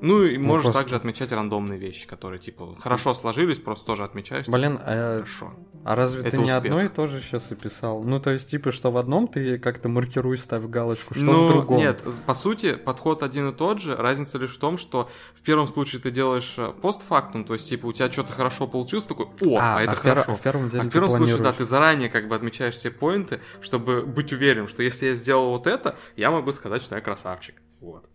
[0.00, 4.46] Ну и можешь просто- также отмечать рандомные вещи, которые типа хорошо сложились, просто тоже отмечаешь.
[4.46, 5.52] типа, Блин, а, Хорошо.
[5.84, 6.56] а разве Это ты не успех.
[6.64, 8.02] одно и то же сейчас описал?
[8.02, 11.48] Ну, то есть, типа, что в одном ты как-то маркируй, ставь галочку, что Ну, в
[11.48, 11.76] другом?
[11.78, 13.96] Нет, по сути, подход один и тот же.
[13.96, 17.86] Разница лишь в том, что в первом случае ты делаешь э, постфактум, то есть, типа,
[17.86, 20.34] у тебя что-то хорошо получилось, такой, о, а, это в пер- хорошо.
[20.36, 23.40] в первом деле А в первом случае, да, ты заранее как бы отмечаешь все поинты,
[23.60, 27.56] чтобы быть уверен, что если я сделал вот это, я могу сказать, что я красавчик.
[27.80, 28.08] Вот.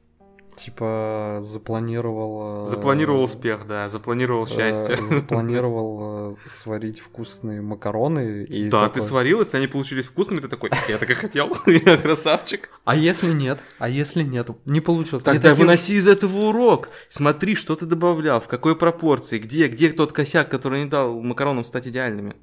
[0.55, 2.63] Типа, запланировал...
[2.63, 4.97] э, Запланировал успех, да, запланировал э, счастье.
[5.09, 10.47] Запланировал э, сварить вкусные макароны и Да, такой, ты сварил, если они получились вкусными, ты
[10.47, 12.69] такой, я так и хотел, я красавчик.
[12.85, 13.59] А если нет?
[13.79, 14.49] А если нет?
[14.65, 15.23] Не получилось.
[15.23, 16.89] Тогда таким- выноси из этого урок.
[17.09, 21.63] Смотри, что ты добавлял, в какой пропорции, где, где тот косяк, который не дал макаронам
[21.63, 22.33] стать идеальными.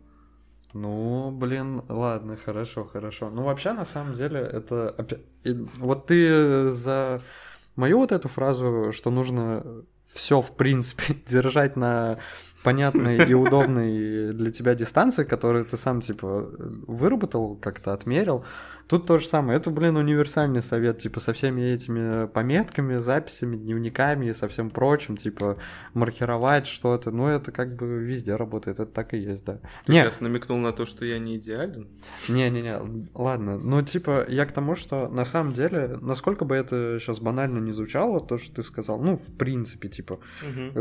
[0.72, 3.28] Ну, блин, ладно, хорошо, хорошо.
[3.30, 4.94] Ну, вообще, на самом деле, это...
[5.78, 7.20] Вот ты за
[7.80, 9.64] мою вот эту фразу, что нужно
[10.06, 12.18] все, в принципе, держать на
[12.62, 16.50] понятной и удобной для тебя дистанции, которую ты сам, типа,
[16.86, 18.44] выработал, как-то отмерил.
[18.90, 19.56] Тут то же самое.
[19.56, 25.16] Это, блин, универсальный совет, типа, со всеми этими пометками, записями, дневниками и со всем прочим,
[25.16, 25.58] типа,
[25.94, 27.12] маркировать что-то.
[27.12, 29.60] Ну, это как бы везде работает, это так и есть, да.
[29.84, 31.86] Ты Не, сейчас намекнул на то, что я не идеален.
[32.28, 33.58] не-не-не, ладно.
[33.58, 37.70] Ну, типа, я к тому, что на самом деле, насколько бы это сейчас банально не
[37.70, 40.18] звучало, то, что ты сказал, ну, в принципе, типа,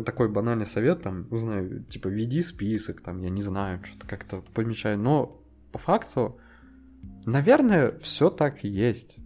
[0.03, 4.97] такой банальный совет, там, знаю, типа, веди список, там, я не знаю, что-то как-то помечай.
[4.97, 5.39] Но
[5.71, 6.39] по факту,
[7.25, 9.17] наверное, все так и есть.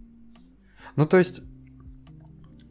[0.96, 1.42] Ну, то есть,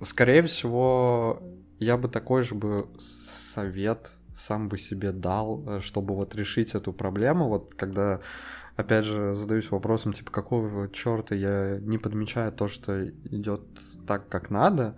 [0.01, 1.43] скорее всего,
[1.79, 6.91] я бы такой же бы совет сам бы себе дал, э, чтобы вот решить эту
[6.91, 8.21] проблему, вот когда
[8.75, 13.61] опять же задаюсь вопросом, типа, какого черта я не подмечаю то, что идет
[14.07, 14.97] так, как надо,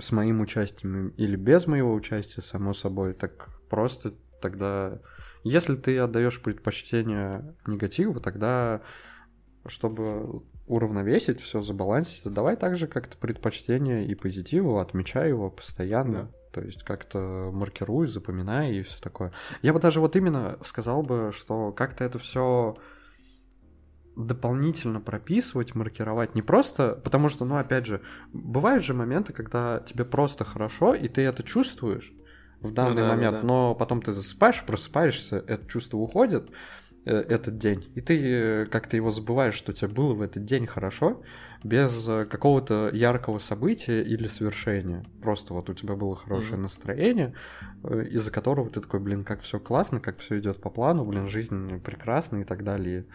[0.00, 5.00] с моим участием или без моего участия, само собой, так просто тогда,
[5.42, 8.82] если ты отдаешь предпочтение негативу, тогда,
[9.66, 16.22] чтобы уравновесить, все забалансить, то давай также как-то предпочтение и позитиву, отмечай его постоянно.
[16.22, 16.28] Да.
[16.52, 19.32] То есть как-то маркируй, запоминай и все такое.
[19.62, 22.76] Я бы даже вот именно сказал бы, что как-то это все
[24.16, 28.02] дополнительно прописывать, маркировать, не просто, потому что, ну, опять же,
[28.32, 32.12] бывают же моменты, когда тебе просто хорошо, и ты это чувствуешь
[32.60, 33.46] в данный да, да, момент, да.
[33.46, 36.50] но потом ты засыпаешь, просыпаешься, это чувство уходит,
[37.04, 41.22] этот день, и ты э, как-то его забываешь, что тебе было в этот день хорошо,
[41.64, 45.04] без э, какого-то яркого события или совершения.
[45.22, 46.62] Просто вот у тебя было хорошее Мгм.
[46.64, 47.34] настроение,
[47.84, 51.26] э, из-за которого ты такой, блин, как все классно, как все идет по плану, блин,
[51.26, 53.06] жизнь прекрасна и так далее.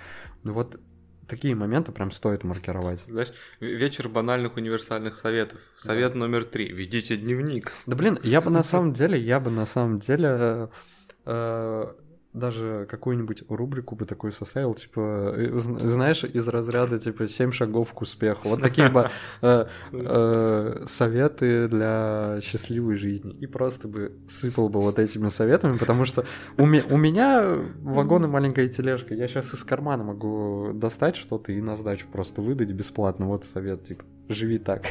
[0.44, 0.80] Ну Вот
[1.28, 3.04] такие моменты прям стоит маркировать.
[3.08, 5.60] Знаешь, вечер банальных универсальных советов.
[5.78, 6.72] Совет номер три.
[6.72, 7.72] Ведите дневник.
[7.88, 10.68] Да блин, я бы на самом деле, я бы на самом деле э,
[11.26, 11.94] э,
[12.36, 17.94] даже какую-нибудь рубрику бы такую составил, типа, э, зн- знаешь, из разряда, типа, «Семь шагов
[17.94, 18.50] к успеху».
[18.50, 19.10] Вот такие бы
[19.42, 23.34] э, э, советы для счастливой жизни.
[23.34, 26.26] И просто бы сыпал бы вот этими советами, потому что
[26.58, 29.14] у, ме- у меня вагон и маленькая тележка.
[29.14, 33.26] Я сейчас из кармана могу достать что-то и на сдачу просто выдать бесплатно.
[33.28, 34.84] Вот совет, типа, живи так.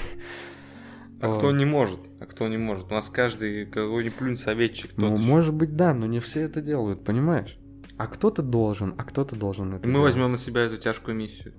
[1.24, 2.00] А кто не может?
[2.20, 2.90] А кто не может?
[2.90, 4.92] У нас каждый какой-нибудь плюнь советчик.
[4.96, 7.58] Ну, может быть, да, но не все это делают, понимаешь?
[7.96, 10.12] А кто-то должен, а кто-то должен это Мы делать.
[10.14, 11.54] возьмем на себя эту тяжкую миссию.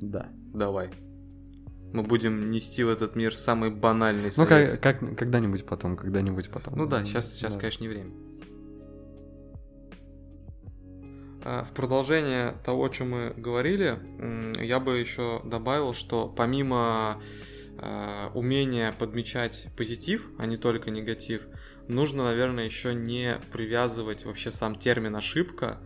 [0.00, 0.28] Да.
[0.54, 0.90] Давай.
[1.92, 4.76] Мы будем нести в этот мир самые банальные Ну, советы.
[4.78, 6.74] как, как- когда-нибудь потом, когда-нибудь потом.
[6.76, 7.60] Ну да, сейчас, сейчас, Да.
[7.60, 8.10] конечно, не время.
[11.44, 13.98] А, В продолжение того, о чем мы говорили,
[14.64, 17.20] я бы еще добавил, что помимо
[17.78, 21.42] а, умения подмечать позитив, а не только негатив,
[21.88, 25.80] нужно, наверное, еще не привязывать вообще сам термин ошибка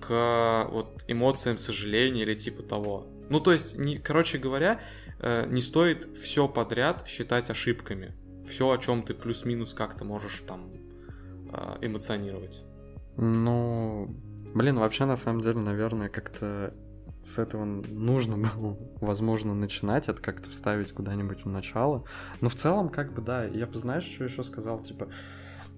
[0.00, 3.06] к вот эмоциям сожаления или типа того.
[3.30, 4.80] Ну, то есть, не, короче говоря,
[5.20, 8.14] э, не стоит все подряд считать ошибками.
[8.46, 10.70] Все, о чем ты плюс-минус как-то можешь там
[11.50, 12.62] э, эмоционировать.
[13.16, 14.14] Ну,
[14.54, 16.74] блин, вообще, на самом деле, наверное, как-то
[17.24, 22.04] с этого нужно было, возможно, начинать, это как-то вставить куда-нибудь в начало.
[22.40, 25.08] Но в целом, как бы, да, я бы, знаешь, что еще сказал, типа,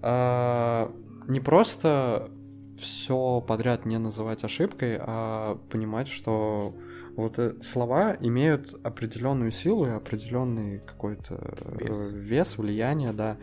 [0.01, 0.91] а,
[1.27, 2.29] не просто
[2.77, 6.75] все подряд не называть ошибкой, а понимать, что
[7.15, 12.11] вот э, слова имеют определенную силу и определенный какой-то э, Вес.
[12.13, 13.37] вес, влияние, да.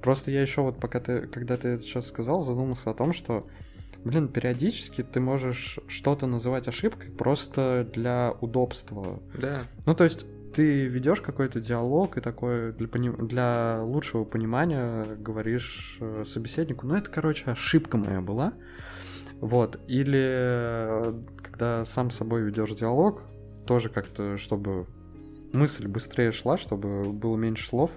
[0.00, 3.46] Просто я еще вот пока ты, когда ты это сейчас сказал, задумался о том, что,
[4.04, 9.22] блин, периодически ты можешь что-то называть ошибкой просто для удобства.
[9.40, 9.64] Да.
[9.86, 15.98] Ну, то есть ты ведешь какой-то диалог и такое для, пони- для лучшего понимания говоришь
[16.00, 18.54] э, собеседнику, ну, это, короче, ошибка моя была.
[19.40, 19.80] Вот.
[19.88, 23.22] Или э, когда сам с собой ведешь диалог,
[23.66, 24.86] тоже как-то, чтобы
[25.52, 27.90] мысль быстрее шла, чтобы было меньше слов,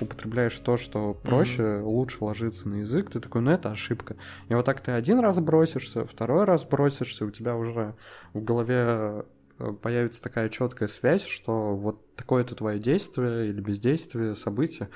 [0.00, 4.16] употребляешь то, что проще, лучше ложится на язык, ты такой, ну это ошибка.
[4.48, 7.94] И вот так ты один раз бросишься, второй раз бросишься, у тебя уже
[8.32, 9.24] в голове
[9.58, 14.88] э, появится такая четкая связь, что вот такое-то твое действие или бездействие, событие,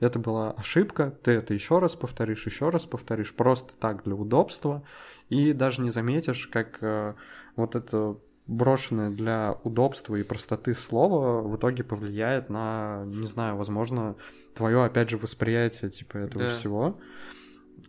[0.00, 4.84] это была ошибка, ты это еще раз повторишь, еще раз повторишь, просто так для удобства,
[5.28, 7.14] и даже не заметишь, как э,
[7.56, 8.16] вот это
[8.48, 14.16] брошенное для удобства и простоты слово в итоге повлияет на, не знаю, возможно,
[14.54, 16.50] твое, опять же, восприятие, типа, этого Да.
[16.50, 16.98] всего.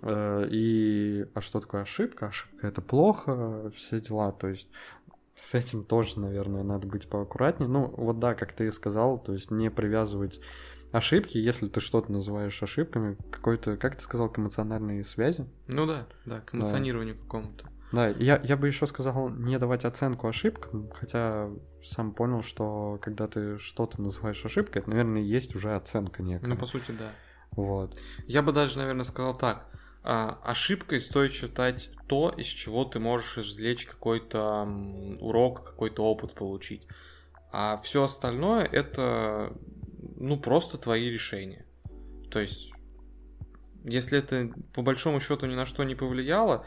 [0.01, 2.27] Э, И, а что такое ошибка?
[2.27, 4.69] Ошибка это плохо, все дела, то есть
[5.35, 7.69] с этим тоже, наверное, надо быть поаккуратнее.
[7.69, 10.41] Ну, вот да, как ты и сказал, то есть не привязывать
[10.91, 15.45] ошибки, если ты что-то называешь ошибками, какой-то, как ты сказал, к эмоциональной связи.
[15.67, 17.69] Ну да, да, к эмоционированию какому-то.
[17.91, 21.49] Да, я, я бы еще сказал не давать оценку ошибкам, хотя
[21.83, 26.47] сам понял, что когда ты что-то называешь ошибкой, это, наверное, есть уже оценка некая.
[26.47, 27.09] Ну, по сути, да.
[27.51, 27.97] Вот.
[28.27, 29.65] Я бы даже, наверное, сказал так.
[30.03, 34.67] А, ошибкой стоит считать то, из чего ты можешь извлечь какой-то
[35.19, 36.87] урок, какой-то опыт получить.
[37.51, 39.53] А все остальное это,
[40.15, 41.65] ну, просто твои решения.
[42.29, 42.71] То есть,
[43.83, 46.65] если это по большому счету ни на что не повлияло,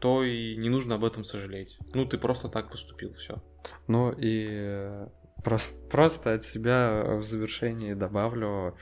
[0.00, 1.78] то и не нужно об этом сожалеть.
[1.94, 3.42] Ну, ты просто так поступил, все.
[3.86, 5.08] Ну и э,
[5.42, 8.76] просто, просто от себя в завершении добавлю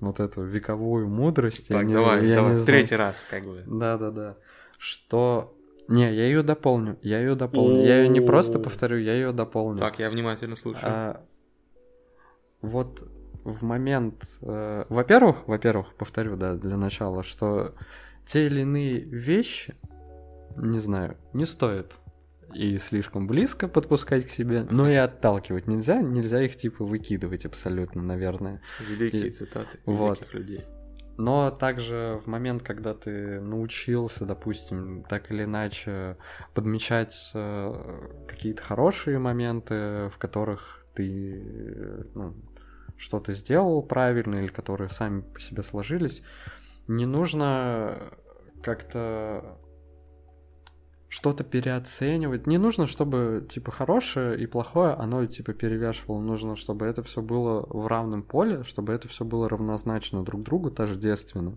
[0.00, 1.70] вот эту вековую мудрость.
[1.70, 2.66] я Так, не- давай, я давай, не в знаю.
[2.66, 3.62] третий раз, как бы.
[3.66, 4.36] Да-да-да.
[4.78, 5.52] Что...
[5.88, 7.84] Не, я ее дополню, я ее дополню.
[7.84, 9.78] Я ее не просто повторю, я ее дополню.
[9.78, 10.84] Так, я внимательно слушаю.
[10.84, 11.22] А,
[12.60, 13.08] вот
[13.44, 17.74] в момент, э, во-первых, во-первых, повторю, да, для начала, что
[18.26, 19.74] те или иные вещи,
[20.56, 22.00] не знаю, не стоит
[22.54, 28.02] и слишком близко подпускать к себе, но и отталкивать нельзя, нельзя их типа выкидывать абсолютно,
[28.02, 28.60] наверное.
[28.80, 30.18] Великие и- цитаты вот.
[30.18, 30.64] великих людей.
[31.18, 36.18] Но также в момент, когда ты научился, допустим, так или иначе
[36.52, 42.34] подмечать э, какие-то хорошие моменты, в которых ты ну,
[42.98, 46.22] что-то сделал правильно или которые сами по себе сложились,
[46.88, 48.12] не нужно
[48.62, 49.58] как-то
[51.08, 52.46] что-то переоценивать.
[52.46, 56.20] Не нужно, чтобы, типа, хорошее и плохое, оно, типа, перевешивало.
[56.20, 60.70] Нужно, чтобы это все было в равном поле, чтобы это все было равнозначно друг другу,
[60.70, 61.56] тождественно.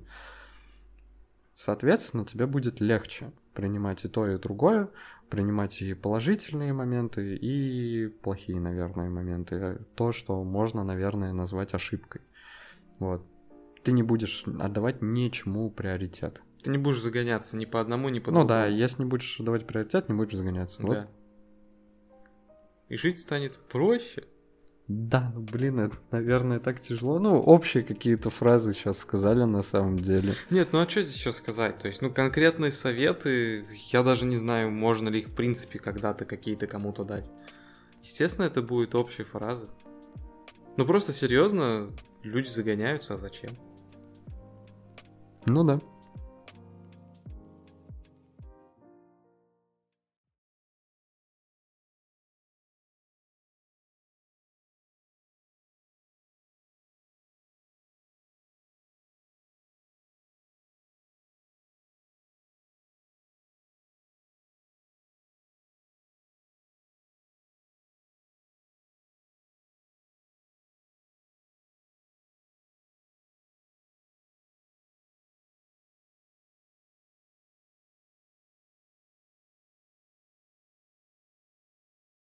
[1.55, 4.89] Соответственно, тебе будет легче принимать и то, и другое,
[5.30, 9.80] принимать и положительные моменты, и плохие, наверное, моменты.
[9.95, 12.21] То, что можно, наверное, назвать ошибкой.
[12.99, 13.25] Вот.
[13.84, 16.41] Ты не будешь отдавать ничему приоритет.
[16.63, 18.43] Ты не будешь загоняться ни по одному, ни по другому.
[18.43, 20.82] Ну да, если не будешь давать приоритет, не будешь загоняться.
[20.82, 20.93] Вот.
[20.93, 21.07] Да.
[22.89, 24.25] И жить станет проще.
[24.88, 27.19] Да, ну блин, это, наверное, так тяжело.
[27.19, 30.34] Ну, общие какие-то фразы сейчас сказали на самом деле.
[30.49, 31.77] Нет, ну а что здесь еще сказать?
[31.77, 36.25] То есть, ну, конкретные советы, я даже не знаю, можно ли их, в принципе, когда-то
[36.25, 37.30] какие-то кому-то дать.
[38.01, 39.67] Естественно, это будут общие фразы.
[40.75, 41.91] Ну, просто серьезно,
[42.23, 43.51] люди загоняются, а зачем?
[45.47, 45.79] Ну да.